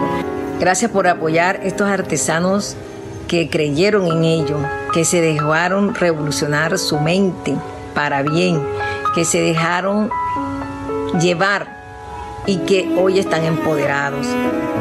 Gracias 0.59 0.91
por 0.91 1.07
apoyar 1.07 1.61
estos 1.63 1.89
artesanos 1.89 2.77
que 3.29 3.51
creyeron 3.51 4.07
en 4.07 4.25
ello, 4.25 4.59
que 4.93 5.05
se 5.05 5.21
dejaron 5.21 5.95
revolucionar 5.95 6.79
su 6.79 6.99
mente 6.99 7.55
para 7.95 8.23
bien, 8.23 8.63
que 9.15 9.25
se 9.25 9.41
dejaron 9.41 10.11
llevar 11.21 11.76
y 12.47 12.59
que 12.59 12.89
hoy 12.99 13.19
están 13.19 13.45
empoderados, 13.45 14.27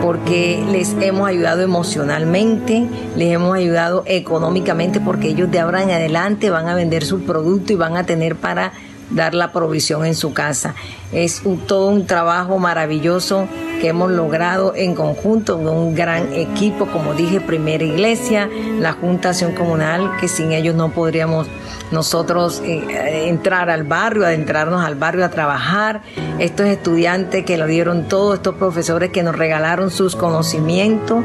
porque 0.01 0.63
les 0.71 0.95
hemos 1.01 1.27
ayudado 1.27 1.61
emocionalmente, 1.61 2.85
les 3.15 3.33
hemos 3.33 3.55
ayudado 3.55 4.03
económicamente, 4.05 4.99
porque 4.99 5.29
ellos 5.29 5.51
de 5.51 5.59
ahora 5.59 5.83
en 5.83 5.91
adelante 5.91 6.49
van 6.49 6.67
a 6.67 6.75
vender 6.75 7.03
su 7.03 7.21
producto 7.21 7.73
y 7.73 7.75
van 7.75 7.97
a 7.97 8.05
tener 8.05 8.35
para 8.35 8.71
dar 9.09 9.33
la 9.33 9.51
provisión 9.51 10.05
en 10.05 10.15
su 10.15 10.33
casa. 10.33 10.75
Es 11.11 11.43
todo 11.67 11.87
un 11.87 12.05
trabajo 12.05 12.57
maravilloso 12.59 13.47
que 13.79 13.89
hemos 13.89 14.11
logrado 14.11 14.73
en 14.75 14.95
conjunto 14.95 15.57
con 15.57 15.67
un 15.67 15.95
gran 15.95 16.33
equipo, 16.33 16.87
como 16.87 17.13
dije, 17.13 17.41
Primera 17.41 17.83
Iglesia, 17.83 18.49
la 18.79 18.93
Junta 18.93 19.29
Acción 19.29 19.53
Comunal, 19.53 20.11
que 20.19 20.27
sin 20.27 20.51
ellos 20.51 20.75
no 20.75 20.91
podríamos 20.91 21.47
nosotros 21.91 22.61
eh, 22.65 23.27
entrar 23.27 23.69
al 23.69 23.83
barrio, 23.83 24.25
adentrarnos 24.25 24.83
al 24.83 24.95
barrio 24.95 25.25
a 25.25 25.29
trabajar, 25.29 26.01
estos 26.39 26.67
estudiantes 26.67 27.45
que 27.45 27.57
lo 27.57 27.67
dieron 27.67 28.07
todo, 28.07 28.33
estos 28.33 28.55
profesores 28.55 29.11
que 29.11 29.23
nos 29.23 29.35
regalaron 29.35 29.91
sus 29.91 30.15
conocimientos 30.15 31.23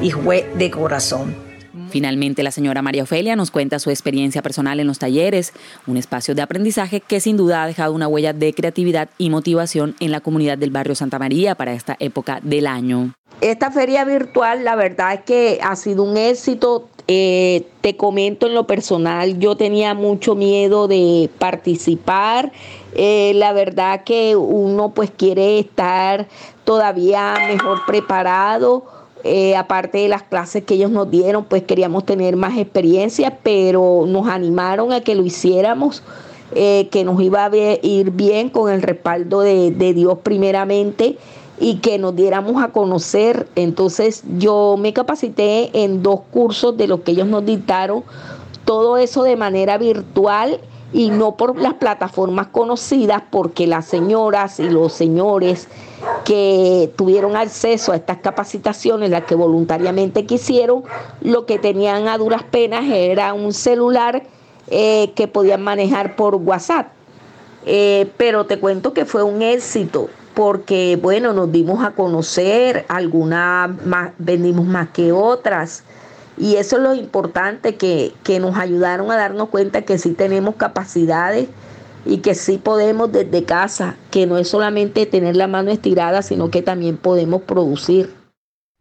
y 0.00 0.10
fue 0.10 0.50
de 0.56 0.70
corazón. 0.70 1.47
Finalmente, 1.90 2.42
la 2.42 2.50
señora 2.50 2.82
María 2.82 3.02
Ofelia 3.02 3.36
nos 3.36 3.50
cuenta 3.50 3.78
su 3.78 3.90
experiencia 3.90 4.42
personal 4.42 4.80
en 4.80 4.86
los 4.86 4.98
talleres, 4.98 5.52
un 5.86 5.96
espacio 5.96 6.34
de 6.34 6.42
aprendizaje 6.42 7.00
que 7.00 7.20
sin 7.20 7.36
duda 7.36 7.62
ha 7.62 7.66
dejado 7.66 7.92
una 7.92 8.08
huella 8.08 8.32
de 8.32 8.52
creatividad 8.52 9.08
y 9.18 9.30
motivación 9.30 9.94
en 10.00 10.10
la 10.10 10.20
comunidad 10.20 10.58
del 10.58 10.70
barrio 10.70 10.94
Santa 10.94 11.18
María 11.18 11.54
para 11.54 11.72
esta 11.72 11.96
época 11.98 12.40
del 12.42 12.66
año. 12.66 13.14
Esta 13.40 13.70
feria 13.70 14.04
virtual, 14.04 14.64
la 14.64 14.74
verdad 14.74 15.14
es 15.14 15.20
que 15.20 15.60
ha 15.62 15.76
sido 15.76 16.02
un 16.02 16.16
éxito. 16.16 16.88
Eh, 17.06 17.66
te 17.80 17.96
comento 17.96 18.46
en 18.46 18.54
lo 18.54 18.66
personal, 18.66 19.38
yo 19.38 19.56
tenía 19.56 19.94
mucho 19.94 20.34
miedo 20.34 20.88
de 20.88 21.30
participar. 21.38 22.52
Eh, 22.94 23.32
la 23.36 23.52
verdad 23.52 24.02
que 24.04 24.36
uno 24.36 24.90
pues 24.90 25.10
quiere 25.10 25.58
estar 25.58 26.26
todavía 26.64 27.34
mejor 27.48 27.86
preparado 27.86 28.84
eh, 29.24 29.56
aparte 29.56 29.98
de 29.98 30.08
las 30.08 30.22
clases 30.22 30.64
que 30.64 30.74
ellos 30.74 30.90
nos 30.90 31.10
dieron, 31.10 31.44
pues 31.44 31.62
queríamos 31.62 32.04
tener 32.04 32.36
más 32.36 32.56
experiencia, 32.56 33.38
pero 33.42 34.04
nos 34.06 34.28
animaron 34.28 34.92
a 34.92 35.00
que 35.00 35.14
lo 35.14 35.24
hiciéramos, 35.24 36.02
eh, 36.54 36.88
que 36.90 37.04
nos 37.04 37.20
iba 37.20 37.44
a 37.44 37.50
ir 37.82 38.10
bien 38.10 38.48
con 38.48 38.72
el 38.72 38.82
respaldo 38.82 39.40
de, 39.40 39.70
de 39.70 39.94
Dios 39.94 40.18
primeramente 40.22 41.18
y 41.60 41.76
que 41.76 41.98
nos 41.98 42.14
diéramos 42.14 42.62
a 42.62 42.68
conocer. 42.68 43.48
Entonces 43.54 44.22
yo 44.38 44.76
me 44.78 44.92
capacité 44.92 45.70
en 45.84 46.02
dos 46.02 46.20
cursos 46.30 46.76
de 46.76 46.86
los 46.86 47.00
que 47.00 47.12
ellos 47.12 47.26
nos 47.26 47.44
dictaron, 47.44 48.04
todo 48.64 48.98
eso 48.98 49.22
de 49.22 49.36
manera 49.36 49.78
virtual 49.78 50.60
y 50.92 51.10
no 51.10 51.36
por 51.36 51.58
las 51.58 51.74
plataformas 51.74 52.48
conocidas, 52.48 53.22
porque 53.30 53.66
las 53.66 53.86
señoras 53.86 54.58
y 54.58 54.70
los 54.70 54.92
señores 54.92 55.68
que 56.24 56.92
tuvieron 56.96 57.36
acceso 57.36 57.92
a 57.92 57.96
estas 57.96 58.18
capacitaciones, 58.18 59.10
las 59.10 59.24
que 59.24 59.34
voluntariamente 59.34 60.24
quisieron, 60.24 60.84
lo 61.20 61.46
que 61.46 61.58
tenían 61.58 62.08
a 62.08 62.16
duras 62.16 62.42
penas 62.42 62.84
era 62.86 63.34
un 63.34 63.52
celular 63.52 64.22
eh, 64.68 65.12
que 65.14 65.28
podían 65.28 65.62
manejar 65.62 66.16
por 66.16 66.36
WhatsApp. 66.36 66.88
Eh, 67.66 68.10
pero 68.16 68.46
te 68.46 68.58
cuento 68.58 68.94
que 68.94 69.04
fue 69.04 69.22
un 69.22 69.42
éxito 69.42 70.08
porque, 70.32 70.96
bueno, 71.02 71.32
nos 71.32 71.50
dimos 71.50 71.84
a 71.84 71.90
conocer, 71.90 72.86
algunas 72.88 73.84
más, 73.84 74.12
vendimos 74.18 74.66
más 74.66 74.90
que 74.90 75.10
otras. 75.10 75.82
Y 76.38 76.56
eso 76.56 76.76
es 76.76 76.82
lo 76.82 76.94
importante, 76.94 77.76
que, 77.76 78.12
que 78.22 78.40
nos 78.40 78.56
ayudaron 78.56 79.10
a 79.10 79.16
darnos 79.16 79.48
cuenta 79.48 79.82
que 79.82 79.98
sí 79.98 80.12
tenemos 80.12 80.54
capacidades 80.56 81.48
y 82.04 82.18
que 82.18 82.34
sí 82.34 82.58
podemos 82.58 83.12
desde 83.12 83.44
casa, 83.44 83.96
que 84.10 84.26
no 84.26 84.38
es 84.38 84.48
solamente 84.48 85.06
tener 85.06 85.36
la 85.36 85.46
mano 85.46 85.70
estirada, 85.70 86.22
sino 86.22 86.50
que 86.50 86.62
también 86.62 86.96
podemos 86.96 87.42
producir. 87.42 88.14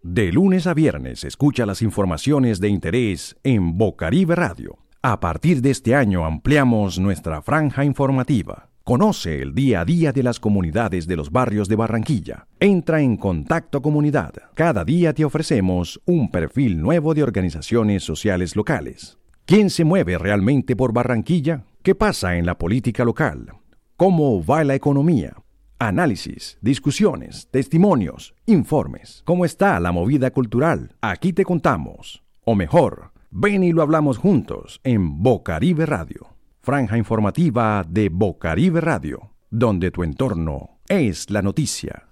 De 0.02 0.32
lunes 0.32 0.68
a 0.68 0.74
viernes 0.74 1.24
escucha 1.24 1.66
las 1.66 1.82
informaciones 1.82 2.60
de 2.60 2.70
interés 2.70 3.36
en 3.44 3.78
Bocaribe 3.78 4.36
Radio. 4.36 4.78
A 5.02 5.20
partir 5.20 5.62
de 5.62 5.72
este 5.72 5.96
año 5.96 6.26
ampliamos 6.26 7.00
nuestra 7.00 7.42
franja 7.42 7.84
informativa. 7.84 8.67
Conoce 8.88 9.42
el 9.42 9.54
día 9.54 9.82
a 9.82 9.86
día 9.86 10.14
de 10.14 10.24
las 10.24 10.40
comunidades 10.40 11.08
de 11.08 11.18
los 11.18 11.30
barrios 11.30 11.68
de 11.68 11.76
Barranquilla. 11.76 12.48
Entra 12.58 13.02
en 13.02 13.18
Contacto 13.18 13.82
Comunidad. 13.82 14.32
Cada 14.54 14.86
día 14.86 15.14
te 15.14 15.26
ofrecemos 15.26 16.00
un 16.06 16.32
perfil 16.32 16.82
nuevo 16.82 17.14
de 17.14 17.22
organizaciones 17.22 18.04
sociales 18.04 18.56
locales. 18.56 19.18
¿Quién 19.46 19.72
se 19.72 19.84
mueve 19.84 20.18
realmente 20.18 20.78
por 20.78 20.94
Barranquilla? 20.94 21.66
¿Qué 21.84 21.96
pasa 21.96 22.38
en 22.38 22.46
la 22.46 22.58
política 22.58 23.04
local? 23.04 23.52
¿Cómo 23.98 24.42
va 24.42 24.64
la 24.64 24.76
economía? 24.76 25.34
Análisis, 25.80 26.58
discusiones, 26.62 27.50
testimonios, 27.52 28.36
informes. 28.46 29.22
¿Cómo 29.26 29.44
está 29.44 29.82
la 29.82 29.92
movida 29.92 30.32
cultural? 30.32 30.96
Aquí 31.02 31.34
te 31.34 31.44
contamos. 31.44 32.24
O 32.46 32.56
mejor, 32.56 33.12
ven 33.32 33.66
y 33.66 33.74
lo 33.74 33.82
hablamos 33.82 34.18
juntos 34.18 34.80
en 34.86 35.22
Bocaribe 35.22 35.86
Radio 35.86 36.37
franja 36.68 36.98
informativa 36.98 37.86
de 37.88 38.10
Bocaribe 38.10 38.82
Radio, 38.82 39.32
donde 39.50 39.90
tu 39.90 40.04
entorno 40.04 40.82
es 40.90 41.30
la 41.30 41.42
noticia. 41.42 42.10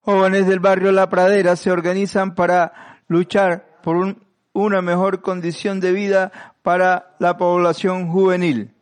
Jóvenes 0.00 0.46
del 0.46 0.60
barrio 0.60 0.92
La 0.92 1.10
Pradera 1.10 1.56
se 1.56 1.70
organizan 1.70 2.34
para 2.34 3.02
luchar 3.06 3.80
por 3.82 4.16
una 4.54 4.80
mejor 4.80 5.20
condición 5.20 5.78
de 5.80 5.92
vida 5.92 6.32
para 6.62 7.16
la 7.18 7.36
población 7.36 8.10
juvenil 8.10 8.74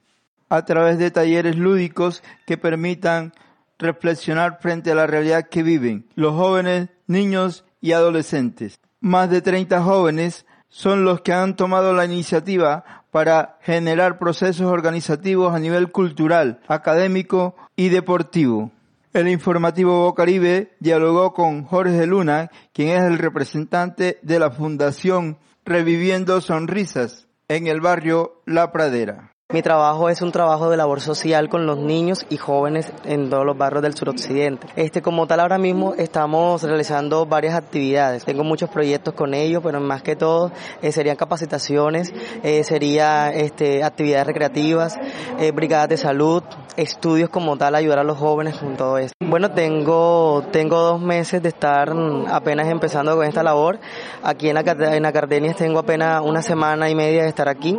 a 0.49 0.65
través 0.65 0.97
de 0.99 1.11
talleres 1.11 1.57
lúdicos 1.57 2.23
que 2.47 2.57
permitan 2.57 3.33
reflexionar 3.81 4.61
frente 4.61 4.93
a 4.93 4.95
la 4.95 5.09
realidad 5.09 5.49
que 5.49 5.65
viven 5.65 6.07
los 6.15 6.37
jóvenes, 6.37 6.89
niños 7.09 7.65
y 7.81 7.95
adolescentes. 7.95 8.79
Más 9.01 9.29
de 9.29 9.43
30 9.43 9.83
jóvenes 9.83 10.47
son 10.71 11.05
los 11.05 11.21
que 11.21 11.35
han 11.35 11.57
tomado 11.57 11.93
la 11.93 12.07
iniciativa 12.07 13.05
para 13.11 13.59
generar 13.61 14.19
procesos 14.19 14.67
organizativos 14.67 15.55
a 15.55 15.59
nivel 15.59 15.91
cultural, 15.91 16.61
académico 16.69 17.57
y 17.77 17.91
deportivo. 17.91 18.71
El 19.13 19.29
informativo 19.29 20.05
Bocaribe 20.05 20.77
dialogó 20.79 21.35
con 21.35 21.65
Jorge 21.65 22.07
Luna, 22.07 22.51
quien 22.73 22.91
es 22.91 23.03
el 23.03 23.19
representante 23.19 24.19
de 24.23 24.39
la 24.39 24.53
Fundación 24.53 25.39
Reviviendo 25.65 26.41
Sonrisas 26.41 27.27
en 27.49 27.67
el 27.67 27.81
barrio 27.81 28.41
La 28.47 28.71
Pradera. 28.71 29.33
Mi 29.53 29.63
trabajo 29.63 30.09
es 30.09 30.23
un 30.23 30.31
trabajo 30.31 30.71
de 30.71 30.77
labor 30.77 31.01
social 31.01 31.49
con 31.49 31.67
los 31.67 31.77
niños 31.77 32.25
y 32.31 32.37
jóvenes 32.37 32.93
en 33.05 33.31
todos 33.31 33.45
los 33.45 33.59
barrios 33.59 33.83
del 33.83 33.97
suroccidente. 33.97 34.69
Este, 34.77 35.03
como 35.03 35.27
tal, 35.27 35.41
ahora 35.41 35.59
mismo 35.59 35.95
estamos 35.95 36.63
realizando 36.63 37.27
varias 37.27 37.57
actividades. 37.57 38.25
Tengo 38.25 38.45
muchos 38.45 38.71
proyectos 38.71 39.13
con 39.15 39.35
ellos, 39.35 39.61
pero 39.65 39.81
más 39.81 40.03
que 40.03 40.15
todo 40.15 40.53
eh, 40.83 40.93
serían 40.93 41.17
capacitaciones, 41.17 42.13
eh, 42.45 42.63
sería 42.63 43.31
este, 43.31 43.83
actividades 43.83 44.29
recreativas, 44.29 44.97
eh, 45.41 45.51
brigadas 45.51 45.89
de 45.89 45.97
salud, 45.97 46.45
estudios 46.77 47.29
como 47.29 47.57
tal, 47.57 47.75
ayudar 47.75 47.99
a 47.99 48.05
los 48.05 48.19
jóvenes 48.19 48.57
con 48.57 48.77
todo 48.77 48.99
esto. 48.99 49.15
Bueno, 49.19 49.51
tengo, 49.51 50.45
tengo 50.53 50.79
dos 50.81 51.01
meses 51.01 51.43
de 51.43 51.49
estar 51.49 51.93
apenas 52.29 52.69
empezando 52.69 53.17
con 53.17 53.27
esta 53.27 53.43
labor. 53.43 53.81
Aquí 54.23 54.49
en 54.49 54.55
la, 54.55 54.61
en 54.97 55.03
la 55.03 55.13
tengo 55.57 55.79
apenas 55.81 56.23
una 56.25 56.43
semana 56.43 56.89
y 56.89 56.95
media 56.95 57.23
de 57.23 57.29
estar 57.29 57.49
aquí. 57.49 57.77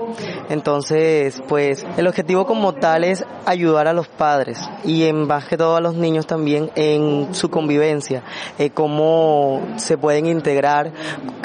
Entonces, 0.50 1.42
pues 1.48 1.61
el 1.98 2.08
objetivo 2.08 2.46
como 2.46 2.74
tal 2.74 3.04
es 3.04 3.26
ayudar 3.46 3.88
a 3.88 3.94
los 3.94 4.08
padres 4.08 4.60
y 4.84 5.04
en 5.04 5.28
más 5.28 5.46
que 5.46 5.58
todo 5.58 5.76
a 5.76 5.82
los 5.82 5.96
niños 5.96 6.28
también 6.28 6.72
en 6.76 7.34
su 7.34 7.50
convivencia, 7.50 8.24
eh, 8.58 8.70
cómo 8.70 9.62
se 9.78 9.98
pueden 9.98 10.26
integrar 10.26 10.92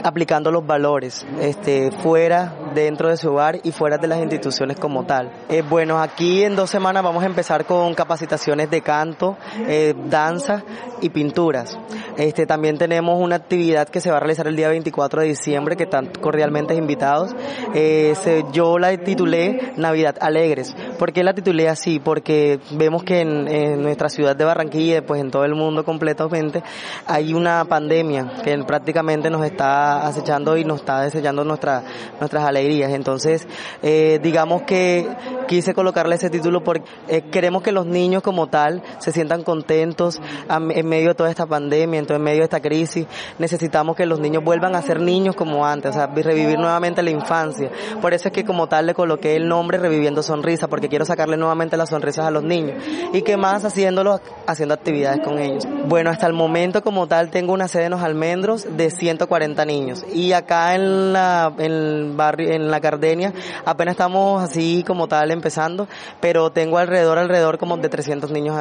aplicando 0.02 0.50
los 0.50 0.66
valores 0.66 1.26
este, 1.40 1.90
fuera, 1.90 2.54
dentro 2.75 3.08
de 3.08 3.16
su 3.16 3.30
hogar 3.30 3.58
y 3.64 3.73
fuera 3.73 3.99
de 3.99 4.06
las 4.06 4.20
instituciones 4.20 4.78
como 4.78 5.04
tal. 5.04 5.32
Eh, 5.49 5.62
bueno, 5.62 6.00
aquí 6.00 6.44
en 6.44 6.56
dos 6.56 6.70
semanas 6.70 7.02
vamos 7.02 7.23
a 7.23 7.26
empezar 7.26 7.64
con 7.64 7.94
capacitaciones 7.94 8.70
de 8.70 8.82
canto, 8.82 9.37
eh, 9.66 9.94
danza 10.08 10.62
y 11.00 11.08
pinturas. 11.08 11.78
Este, 12.16 12.46
también 12.46 12.78
tenemos 12.78 13.20
una 13.20 13.37
actividad 13.37 13.88
que 13.88 14.00
se 14.00 14.11
va 14.11 14.18
a 14.18 14.20
realizar 14.20 14.46
el 14.46 14.56
día 14.56 14.68
24 14.68 15.23
de 15.23 15.28
diciembre, 15.28 15.76
que 15.76 15.85
están 15.85 16.06
cordialmente 16.20 16.75
invitados. 16.75 17.35
Eh, 17.75 18.14
yo 18.52 18.78
la 18.78 18.96
titulé 18.96 19.73
Navidad 19.76 20.05
Alegres. 20.20 20.75
¿Por 20.98 21.12
qué 21.12 21.22
la 21.25 21.34
titulé 21.34 21.68
así? 21.68 21.98
Porque 21.98 22.60
vemos 22.72 23.04
que 23.04 23.20
en, 23.20 23.48
en 23.48 23.82
nuestra 23.82 24.08
ciudad 24.08 24.36
de 24.36 24.44
Barranquilla, 24.44 25.04
pues 25.04 25.20
en 25.20 25.30
todo 25.30 25.44
el 25.44 25.54
mundo 25.54 25.84
completamente, 25.84 26.62
hay 27.06 27.34
una 27.34 27.64
pandemia 27.64 28.32
que 28.42 28.56
prácticamente 28.64 29.30
nos 29.30 29.44
está 29.44 30.06
acechando 30.06 30.56
y 30.56 30.64
nos 30.64 30.80
está 30.80 31.02
desechando 31.02 31.44
nuestra, 31.44 31.82
nuestras 32.20 32.44
alegrías. 32.44 32.92
Entonces, 32.92 33.46
eh, 33.82 34.20
digamos 34.22 34.62
que 34.62 35.08
quise 35.48 35.75
colocarle 35.75 36.16
ese 36.16 36.30
título 36.30 36.62
porque 36.62 36.84
eh, 37.08 37.22
queremos 37.30 37.62
que 37.62 37.72
los 37.72 37.86
niños 37.86 38.22
como 38.22 38.48
tal 38.48 38.82
se 38.98 39.12
sientan 39.12 39.42
contentos 39.42 40.20
en 40.48 40.86
medio 40.86 41.08
de 41.08 41.14
toda 41.14 41.30
esta 41.30 41.46
pandemia, 41.46 42.02
en 42.08 42.22
medio 42.22 42.38
de 42.38 42.44
esta 42.44 42.60
crisis. 42.60 43.06
Necesitamos 43.38 43.96
que 43.96 44.06
los 44.06 44.20
niños 44.20 44.44
vuelvan 44.44 44.75
a 44.75 44.82
ser 44.82 45.00
niños 45.00 45.34
como 45.36 45.66
antes, 45.66 45.90
o 45.90 45.94
sea, 45.94 46.06
revivir 46.06 46.58
nuevamente 46.58 47.02
la 47.02 47.10
infancia. 47.10 47.70
Por 48.00 48.14
eso 48.14 48.28
es 48.28 48.34
que 48.34 48.44
como 48.44 48.66
tal 48.66 48.86
le 48.86 48.94
coloqué 48.94 49.36
el 49.36 49.48
nombre 49.48 49.78
Reviviendo 49.96 50.22
Sonrisa, 50.22 50.68
porque 50.68 50.90
quiero 50.90 51.06
sacarle 51.06 51.38
nuevamente 51.38 51.78
las 51.78 51.88
sonrisas 51.88 52.26
a 52.26 52.30
los 52.30 52.42
niños. 52.42 52.82
Y 53.14 53.22
que 53.22 53.38
más 53.38 53.64
haciéndolo, 53.64 54.20
haciendo 54.46 54.74
actividades 54.74 55.20
con 55.24 55.38
ellos. 55.38 55.66
Bueno, 55.86 56.10
hasta 56.10 56.26
el 56.26 56.34
momento 56.34 56.82
como 56.82 57.06
tal 57.06 57.30
tengo 57.30 57.54
una 57.54 57.66
sede 57.66 57.86
en 57.86 57.92
los 57.92 58.02
almendros 58.02 58.66
de 58.76 58.90
140 58.90 59.64
niños. 59.64 60.04
Y 60.12 60.32
acá 60.32 60.74
en 60.74 61.14
la, 61.14 61.50
en 61.56 61.72
el 61.72 62.12
barrio, 62.14 62.50
en 62.50 62.70
la 62.70 62.78
Cardenia, 62.82 63.32
apenas 63.64 63.92
estamos 63.92 64.42
así 64.42 64.84
como 64.86 65.08
tal 65.08 65.30
empezando, 65.30 65.88
pero 66.20 66.50
tengo 66.50 66.76
alrededor, 66.76 67.16
alrededor 67.16 67.56
como 67.56 67.78
de 67.78 67.88
300 67.88 68.30
niños. 68.30 68.54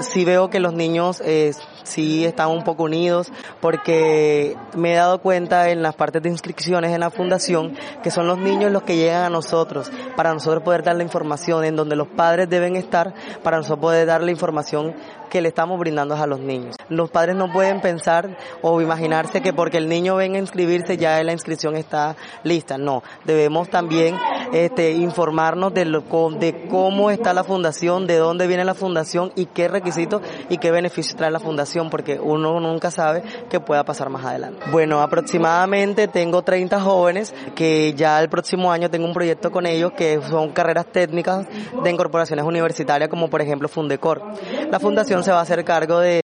Sí 0.00 0.24
veo 0.24 0.50
que 0.50 0.60
los 0.60 0.72
niños 0.72 1.22
eh, 1.24 1.52
sí 1.84 2.24
están 2.24 2.48
un 2.48 2.64
poco 2.64 2.84
unidos 2.84 3.30
porque 3.60 4.56
me 4.76 4.92
he 4.92 4.96
dado 4.96 5.20
cuenta 5.20 5.70
en 5.70 5.82
las 5.82 5.94
partes 5.94 6.22
de 6.22 6.28
inscripciones 6.28 6.92
en 6.92 7.00
la 7.00 7.10
fundación 7.10 7.76
que 8.02 8.10
son 8.10 8.26
los 8.26 8.38
niños 8.38 8.70
los 8.72 8.82
que 8.82 8.96
llegan 8.96 9.24
a 9.24 9.30
nosotros 9.30 9.90
para 10.16 10.32
nosotros 10.32 10.62
poder 10.62 10.82
dar 10.82 10.96
la 10.96 11.02
información 11.02 11.64
en 11.64 11.76
donde 11.76 11.96
los 11.96 12.08
padres 12.08 12.48
deben 12.48 12.76
estar 12.76 13.14
para 13.42 13.58
nosotros 13.58 13.80
poder 13.80 14.06
dar 14.06 14.22
la 14.22 14.30
información 14.30 14.94
que 15.30 15.40
le 15.40 15.48
estamos 15.48 15.78
brindando 15.78 16.16
a 16.16 16.26
los 16.26 16.40
niños. 16.40 16.74
Los 16.88 17.08
padres 17.10 17.36
no 17.36 17.52
pueden 17.52 17.80
pensar 17.80 18.36
o 18.62 18.80
imaginarse 18.82 19.40
que 19.40 19.52
porque 19.52 19.78
el 19.78 19.88
niño 19.88 20.16
venga 20.16 20.36
a 20.36 20.40
inscribirse 20.40 20.96
ya 20.96 21.22
la 21.22 21.32
inscripción 21.32 21.76
está 21.76 22.16
lista. 22.42 22.76
No, 22.76 23.02
debemos 23.24 23.70
también 23.70 24.16
este, 24.52 24.92
informarnos 24.92 25.72
de, 25.74 25.84
lo, 25.84 26.02
de 26.38 26.66
cómo 26.68 27.10
está 27.10 27.32
la 27.32 27.44
fundación, 27.44 28.06
de 28.06 28.16
dónde 28.16 28.46
viene 28.46 28.64
la 28.64 28.74
fundación 28.74 29.32
y 29.36 29.46
qué 29.46 29.68
requisitos 29.68 30.22
y 30.48 30.58
qué 30.58 30.70
beneficios 30.70 31.16
trae 31.16 31.30
la 31.30 31.40
fundación, 31.40 31.90
porque 31.90 32.18
uno 32.20 32.60
nunca 32.60 32.90
sabe 32.90 33.22
qué 33.48 33.60
pueda 33.60 33.84
pasar 33.84 34.08
más 34.10 34.24
adelante. 34.24 34.64
Bueno, 34.70 35.00
aproximadamente 35.00 36.08
tengo 36.08 36.42
30 36.42 36.80
jóvenes 36.80 37.34
que 37.54 37.94
ya 37.94 38.20
el 38.20 38.28
próximo 38.28 38.72
año 38.72 38.90
tengo 38.90 39.06
un 39.06 39.14
proyecto 39.14 39.50
con 39.50 39.66
ellos 39.66 39.92
que 39.92 40.20
son 40.28 40.50
carreras 40.50 40.86
técnicas 40.86 41.46
de 41.82 41.90
incorporaciones 41.90 42.44
universitarias 42.44 43.08
como 43.08 43.28
por 43.28 43.40
ejemplo 43.40 43.68
Fundecor. 43.68 44.22
La 44.70 44.80
fundación 44.80 45.22
se 45.22 45.30
va 45.30 45.38
a 45.38 45.42
hacer 45.42 45.64
cargo 45.64 45.98
de, 45.98 46.22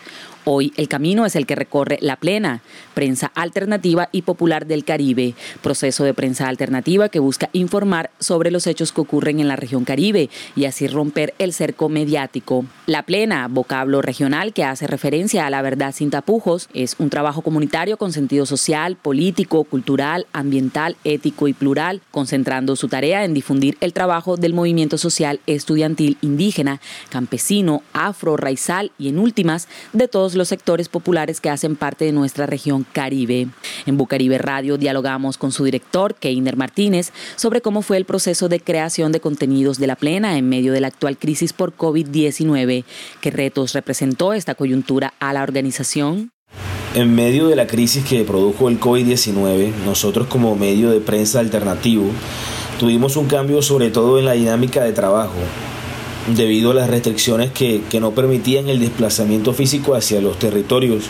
Hoy 0.48 0.72
el 0.76 0.86
camino 0.86 1.26
es 1.26 1.34
el 1.34 1.44
que 1.44 1.56
recorre 1.56 1.98
La 2.00 2.14
Plena, 2.14 2.62
prensa 2.94 3.32
alternativa 3.34 4.08
y 4.12 4.22
popular 4.22 4.68
del 4.68 4.84
Caribe, 4.84 5.34
proceso 5.60 6.04
de 6.04 6.14
prensa 6.14 6.46
alternativa 6.46 7.08
que 7.08 7.18
busca 7.18 7.50
informar 7.52 8.10
sobre 8.20 8.52
los 8.52 8.68
hechos 8.68 8.92
que 8.92 9.00
ocurren 9.00 9.40
en 9.40 9.48
la 9.48 9.56
región 9.56 9.84
Caribe 9.84 10.30
y 10.54 10.66
así 10.66 10.86
romper 10.86 11.34
el 11.40 11.52
cerco 11.52 11.88
mediático. 11.88 12.64
La 12.86 13.02
Plena, 13.02 13.48
vocablo 13.48 14.02
regional 14.02 14.52
que 14.52 14.62
hace 14.62 14.86
referencia 14.86 15.48
a 15.48 15.50
la 15.50 15.62
verdad 15.62 15.92
sin 15.92 16.10
tapujos, 16.10 16.68
es 16.72 16.94
un 17.00 17.10
trabajo 17.10 17.42
comunitario 17.42 17.96
con 17.96 18.12
sentido 18.12 18.46
social, 18.46 18.94
político, 18.94 19.64
cultural, 19.64 20.28
ambiental, 20.32 20.96
ético 21.02 21.48
y 21.48 21.54
plural, 21.54 22.02
concentrando 22.12 22.76
su 22.76 22.86
tarea 22.86 23.24
en 23.24 23.34
difundir 23.34 23.76
el 23.80 23.92
trabajo 23.92 24.36
del 24.36 24.54
movimiento 24.54 24.96
social 24.96 25.40
estudiantil 25.48 26.18
indígena, 26.20 26.80
campesino, 27.10 27.82
afro, 27.92 28.36
raizal 28.36 28.92
y 28.96 29.08
en 29.08 29.18
últimas 29.18 29.66
de 29.92 30.06
todos 30.06 30.35
los 30.36 30.48
sectores 30.48 30.88
populares 30.88 31.40
que 31.40 31.50
hacen 31.50 31.76
parte 31.76 32.04
de 32.04 32.12
nuestra 32.12 32.46
región 32.46 32.86
Caribe. 32.92 33.48
En 33.86 33.96
Bucaribe 33.96 34.38
Radio 34.38 34.78
dialogamos 34.78 35.38
con 35.38 35.52
su 35.52 35.64
director, 35.64 36.14
Keiner 36.14 36.56
Martínez, 36.56 37.12
sobre 37.36 37.60
cómo 37.60 37.82
fue 37.82 37.96
el 37.96 38.04
proceso 38.04 38.48
de 38.48 38.60
creación 38.60 39.12
de 39.12 39.20
contenidos 39.20 39.78
de 39.78 39.86
la 39.86 39.96
plena 39.96 40.38
en 40.38 40.48
medio 40.48 40.72
de 40.72 40.80
la 40.80 40.88
actual 40.88 41.18
crisis 41.18 41.52
por 41.52 41.76
COVID-19. 41.76 42.84
¿Qué 43.20 43.30
retos 43.30 43.72
representó 43.72 44.32
esta 44.32 44.54
coyuntura 44.54 45.14
a 45.20 45.32
la 45.32 45.42
organización? 45.42 46.30
En 46.94 47.14
medio 47.14 47.48
de 47.48 47.56
la 47.56 47.66
crisis 47.66 48.04
que 48.04 48.24
produjo 48.24 48.68
el 48.68 48.80
COVID-19, 48.80 49.74
nosotros 49.84 50.28
como 50.28 50.56
medio 50.56 50.90
de 50.90 51.00
prensa 51.00 51.40
alternativo 51.40 52.10
tuvimos 52.78 53.16
un 53.16 53.26
cambio 53.26 53.62
sobre 53.62 53.90
todo 53.90 54.18
en 54.18 54.24
la 54.24 54.32
dinámica 54.32 54.82
de 54.82 54.92
trabajo, 54.92 55.34
debido 56.34 56.72
a 56.72 56.74
las 56.74 56.90
restricciones 56.90 57.50
que, 57.52 57.82
no 58.00 58.10
permitían 58.12 58.68
el 58.68 58.80
desplazamiento 58.80 59.52
físico 59.52 59.94
hacia 59.94 60.20
los 60.20 60.38
territorios, 60.38 61.04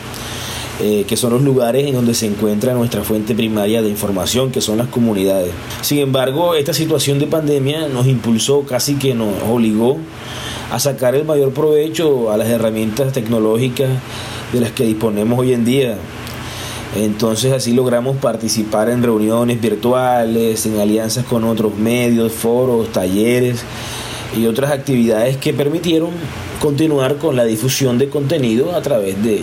eh, 0.81 1.05
que 1.09 1.16
son 1.16 1.33
los 1.33 1.42
lugares 1.42 1.87
en 1.87 1.94
donde 1.94 2.14
se 2.14 2.26
encuentra 2.26 2.74
nuestra 2.74 3.02
fuente 3.02 3.35
primaria 3.35 3.83
de 3.83 3.88
información, 3.88 4.52
que 4.52 4.61
son 4.61 4.79
las 4.79 4.88
comunidades. 4.88 5.50
Sin 5.81 5.98
embargo, 5.98 6.55
esta 6.55 6.74
situación 6.74 7.18
de 7.18 7.26
pandemia 7.26 7.88
nos 7.88 8.07
impulsó, 8.07 8.62
casi 8.62 8.96
que 8.96 9.14
nos 9.14 9.42
obligó 9.48 9.98
a 10.70 10.79
sacar 10.79 11.14
el 11.14 11.24
mayor 11.24 11.52
provecho 11.52 12.31
a 12.31 12.37
las 12.37 12.48
herramientas 12.48 13.12
tecnológicas 13.12 13.88
de 14.52 14.61
las 14.61 14.72
que 14.72 14.85
disponemos 14.85 15.38
hoy 15.38 15.52
en 15.55 15.64
día. 15.64 15.96
Entonces 16.94 17.52
así 17.52 17.72
logramos 17.72 18.16
participar 18.16 18.88
en 18.88 19.02
reuniones 19.02 19.61
virtuales, 19.61 20.64
en 20.66 20.79
alianzas 20.79 21.24
con 21.24 21.44
otros 21.44 21.76
medios, 21.76 22.33
foros, 22.33 22.90
talleres 22.92 23.64
y 24.37 24.46
otras 24.46 24.70
actividades 24.70 25.37
que 25.37 25.53
permitieron 25.53 26.11
continuar 26.61 27.16
con 27.16 27.37
la 27.37 27.44
difusión 27.44 27.99
de 27.99 28.09
contenido 28.09 28.75
a 28.75 28.83
través 28.83 29.16
de, 29.22 29.42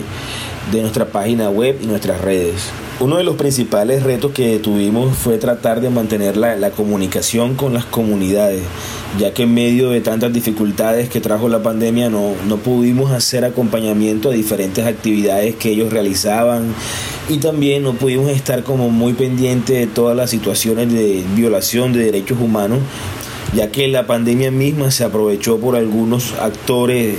nuestra 0.72 1.06
página 1.06 1.50
web 1.50 1.78
y 1.82 1.86
nuestras 1.86 2.20
redes. 2.20 2.70
Uno 2.98 3.16
de 3.18 3.24
los 3.24 3.36
principales 3.36 4.02
retos 4.02 4.32
que 4.32 4.58
tuvimos 4.58 5.16
fue 5.16 5.36
tratar 5.36 5.80
de 5.80 5.90
mantener 5.90 6.36
la, 6.36 6.70
comunicación 6.70 7.54
con 7.54 7.74
las 7.74 7.84
comunidades, 7.84 8.62
ya 9.18 9.34
que 9.34 9.42
en 9.42 9.52
medio 9.52 9.90
de 9.90 10.00
tantas 10.00 10.32
dificultades 10.32 11.08
que 11.08 11.20
trajo 11.20 11.48
la 11.48 11.62
pandemia 11.62 12.08
no, 12.08 12.32
no 12.48 12.56
pudimos 12.56 13.10
hacer 13.10 13.44
acompañamiento 13.44 14.30
a 14.30 14.32
diferentes 14.32 14.86
actividades 14.86 15.54
que 15.56 15.70
ellos 15.70 15.92
realizaban 15.92 16.74
y 17.28 17.38
también 17.38 17.82
no 17.82 17.92
pudimos 17.94 18.30
estar 18.30 18.62
como 18.62 18.90
muy 18.90 19.12
pendientes 19.12 19.76
de 19.76 19.86
todas 19.86 20.16
las 20.16 20.30
situaciones 20.30 20.92
de 20.92 21.24
violación 21.34 21.92
de 21.92 22.04
derechos 22.04 22.38
humanos 22.40 22.78
ya 23.52 23.70
que 23.70 23.88
la 23.88 24.06
pandemia 24.06 24.50
misma 24.50 24.90
se 24.90 25.04
aprovechó 25.04 25.58
por 25.58 25.76
algunos 25.76 26.32
actores 26.40 27.16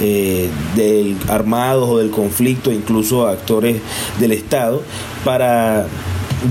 eh, 0.00 0.48
del 0.74 1.16
armados 1.28 1.88
o 1.88 1.98
del 1.98 2.10
conflicto, 2.10 2.72
incluso 2.72 3.26
actores 3.26 3.80
del 4.18 4.32
Estado, 4.32 4.82
para 5.24 5.86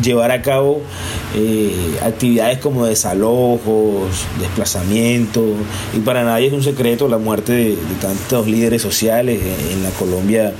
llevar 0.01 0.31
a 0.31 0.41
cabo 0.41 0.81
eh, 1.35 1.99
actividades 2.03 2.59
como 2.59 2.85
desalojos, 2.85 4.25
desplazamientos, 4.39 5.45
y 5.93 5.99
para 5.99 6.23
nadie 6.23 6.47
es 6.47 6.53
un 6.53 6.63
secreto 6.63 7.07
la 7.07 7.17
muerte 7.17 7.53
de, 7.53 7.69
de 7.69 7.95
tantos 7.99 8.47
líderes 8.47 8.81
sociales 8.81 9.41
en 9.71 9.83
la 9.83 9.89
Colombia 9.91 10.53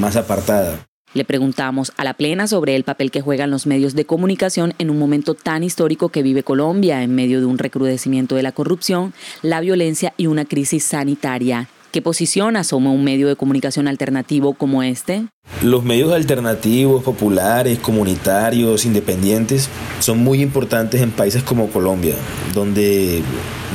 más 0.00 0.16
apartada. 0.16 0.91
Le 1.14 1.24
preguntamos 1.26 1.92
a 1.98 2.04
la 2.04 2.14
plena 2.14 2.46
sobre 2.46 2.74
el 2.74 2.84
papel 2.84 3.10
que 3.10 3.20
juegan 3.20 3.50
los 3.50 3.66
medios 3.66 3.94
de 3.94 4.06
comunicación 4.06 4.72
en 4.78 4.88
un 4.88 4.98
momento 4.98 5.34
tan 5.34 5.62
histórico 5.62 6.08
que 6.08 6.22
vive 6.22 6.42
Colombia, 6.42 7.02
en 7.02 7.14
medio 7.14 7.40
de 7.40 7.46
un 7.46 7.58
recrudecimiento 7.58 8.34
de 8.34 8.42
la 8.42 8.52
corrupción, 8.52 9.12
la 9.42 9.60
violencia 9.60 10.14
y 10.16 10.26
una 10.26 10.46
crisis 10.46 10.84
sanitaria. 10.84 11.68
¿Qué 11.90 12.00
posición 12.00 12.56
asoma 12.56 12.90
un 12.90 13.04
medio 13.04 13.28
de 13.28 13.36
comunicación 13.36 13.86
alternativo 13.86 14.54
como 14.54 14.82
este? 14.82 15.26
Los 15.62 15.84
medios 15.84 16.14
alternativos, 16.14 17.02
populares, 17.02 17.78
comunitarios, 17.78 18.86
independientes, 18.86 19.68
son 19.98 20.18
muy 20.18 20.40
importantes 20.40 21.02
en 21.02 21.10
países 21.10 21.42
como 21.42 21.68
Colombia, 21.68 22.14
donde 22.54 23.20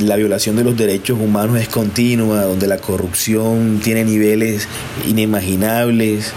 la 0.03 0.15
violación 0.15 0.55
de 0.55 0.63
los 0.63 0.75
derechos 0.75 1.19
humanos 1.19 1.59
es 1.59 1.69
continua, 1.69 2.41
donde 2.41 2.65
la 2.65 2.79
corrupción 2.79 3.79
tiene 3.83 4.03
niveles 4.03 4.67
inimaginables 5.07 6.33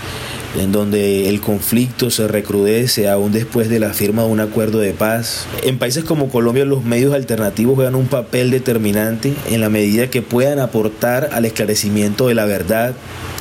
en 0.58 0.72
donde 0.72 1.28
el 1.28 1.40
conflicto 1.40 2.10
se 2.10 2.26
recrudece 2.26 3.08
aún 3.08 3.32
después 3.32 3.68
de 3.68 3.78
la 3.78 3.92
firma 3.92 4.22
de 4.22 4.28
un 4.28 4.40
acuerdo 4.40 4.78
de 4.78 4.92
paz. 4.92 5.46
En 5.62 5.78
países 5.78 6.04
como 6.04 6.28
Colombia 6.28 6.64
los 6.64 6.84
medios 6.84 7.14
alternativos 7.14 7.76
juegan 7.76 7.94
un 7.94 8.06
papel 8.06 8.50
determinante 8.50 9.34
en 9.48 9.60
la 9.60 9.68
medida 9.68 10.10
que 10.10 10.22
puedan 10.22 10.58
aportar 10.58 11.30
al 11.32 11.44
esclarecimiento 11.44 12.28
de 12.28 12.34
la 12.34 12.46
verdad, 12.46 12.94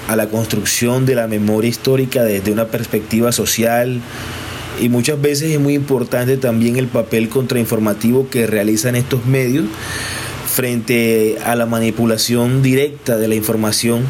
a 0.08 0.15
la 0.15 0.28
construcción 0.28 1.06
de 1.06 1.15
la 1.15 1.28
memoria 1.28 1.69
histórica 1.69 2.24
desde 2.24 2.52
una 2.52 2.65
perspectiva 2.67 3.32
social, 3.32 4.02
y 4.82 4.88
muchas 4.88 5.22
veces 5.22 5.52
es 5.52 5.60
muy 5.60 5.74
importante 5.74 6.38
también 6.38 6.78
el 6.78 6.88
papel 6.88 7.28
contrainformativo 7.28 8.30
que 8.30 8.48
realizan 8.48 8.95
estos 8.95 9.26
medios 9.26 9.65
frente 10.48 11.38
a 11.43 11.56
la 11.56 11.65
manipulación 11.65 12.62
directa 12.62 13.17
de 13.17 13.28
la 13.28 13.36
información 13.36 14.04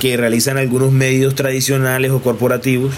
que 0.00 0.16
realizan 0.16 0.58
algunos 0.58 0.92
medios 0.92 1.34
tradicionales 1.34 2.10
o 2.10 2.20
corporativos 2.20 2.94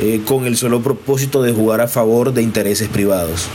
eh, 0.00 0.20
con 0.24 0.46
el 0.46 0.56
solo 0.56 0.82
propósito 0.82 1.42
de 1.42 1.52
jugar 1.52 1.80
a 1.80 1.88
favor 1.88 2.32
de 2.32 2.42
intereses 2.42 2.88
privados 2.88 3.48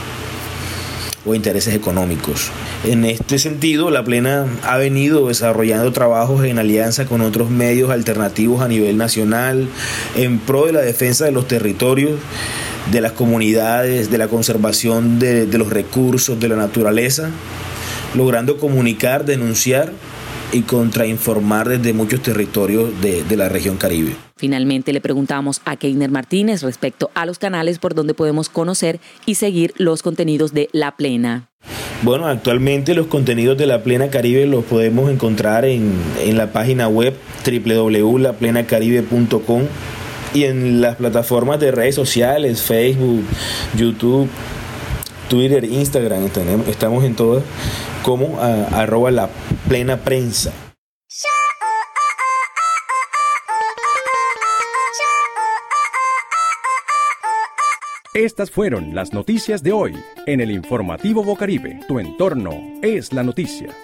o 1.26 1.34
intereses 1.34 1.74
económicos. 1.74 2.50
En 2.84 3.04
este 3.04 3.38
sentido, 3.38 3.90
la 3.90 4.04
Plena 4.04 4.46
ha 4.62 4.76
venido 4.78 5.28
desarrollando 5.28 5.92
trabajos 5.92 6.44
en 6.44 6.58
alianza 6.58 7.06
con 7.06 7.20
otros 7.20 7.50
medios 7.50 7.90
alternativos 7.90 8.62
a 8.62 8.68
nivel 8.68 8.96
nacional 8.96 9.68
en 10.16 10.38
pro 10.38 10.66
de 10.66 10.72
la 10.72 10.80
defensa 10.80 11.24
de 11.24 11.32
los 11.32 11.48
territorios, 11.48 12.18
de 12.90 13.00
las 13.00 13.12
comunidades, 13.12 14.10
de 14.10 14.18
la 14.18 14.28
conservación 14.28 15.18
de, 15.18 15.46
de 15.46 15.58
los 15.58 15.70
recursos, 15.70 16.38
de 16.40 16.48
la 16.48 16.56
naturaleza, 16.56 17.30
logrando 18.14 18.58
comunicar, 18.58 19.24
denunciar 19.24 19.92
y 20.52 20.62
contrainformar 20.62 21.68
desde 21.68 21.92
muchos 21.92 22.22
territorios 22.22 23.00
de, 23.00 23.24
de, 23.24 23.36
la 23.36 23.48
región 23.48 23.76
caribe. 23.76 24.16
Finalmente 24.36 24.92
le 24.92 25.00
preguntamos 25.00 25.60
a 25.64 25.76
Keiner 25.76 26.10
Martínez 26.10 26.62
respecto 26.62 27.10
a 27.14 27.26
los 27.26 27.38
canales 27.38 27.78
por 27.78 27.94
donde 27.94 28.14
podemos 28.14 28.48
conocer 28.48 28.98
y 29.26 29.34
seguir 29.34 29.74
los 29.76 30.02
contenidos 30.02 30.52
de 30.52 30.68
La 30.72 30.96
Plena. 30.96 31.50
Bueno, 32.02 32.28
actualmente 32.28 32.94
los 32.94 33.08
contenidos 33.08 33.58
de 33.58 33.66
La 33.66 33.82
Plena 33.82 34.08
Caribe 34.08 34.46
los 34.46 34.64
podemos 34.64 35.10
encontrar 35.10 35.64
en, 35.64 35.92
en 36.22 36.36
la 36.36 36.52
página 36.52 36.88
web 36.88 37.14
www.laplenacaribe.com 37.44 39.62
y 40.34 40.44
en 40.44 40.80
las 40.80 40.96
plataformas 40.96 41.60
de 41.60 41.70
redes 41.72 41.94
sociales, 41.94 42.62
Facebook, 42.62 43.24
YouTube, 43.76 44.28
Twitter, 45.28 45.64
Instagram, 45.64 46.28
estamos 46.68 47.04
en 47.04 47.14
todas, 47.14 47.42
como 48.08 48.40
a, 48.40 48.80
arroba 48.80 49.10
la 49.10 49.28
plena 49.68 49.98
prensa. 49.98 50.50
Estas 58.14 58.50
fueron 58.50 58.94
las 58.94 59.12
noticias 59.12 59.62
de 59.62 59.72
hoy 59.72 59.94
en 60.24 60.40
el 60.40 60.50
informativo 60.50 61.22
Bocaribe. 61.22 61.80
Tu 61.86 61.98
entorno 61.98 62.58
es 62.80 63.12
la 63.12 63.22
noticia. 63.22 63.76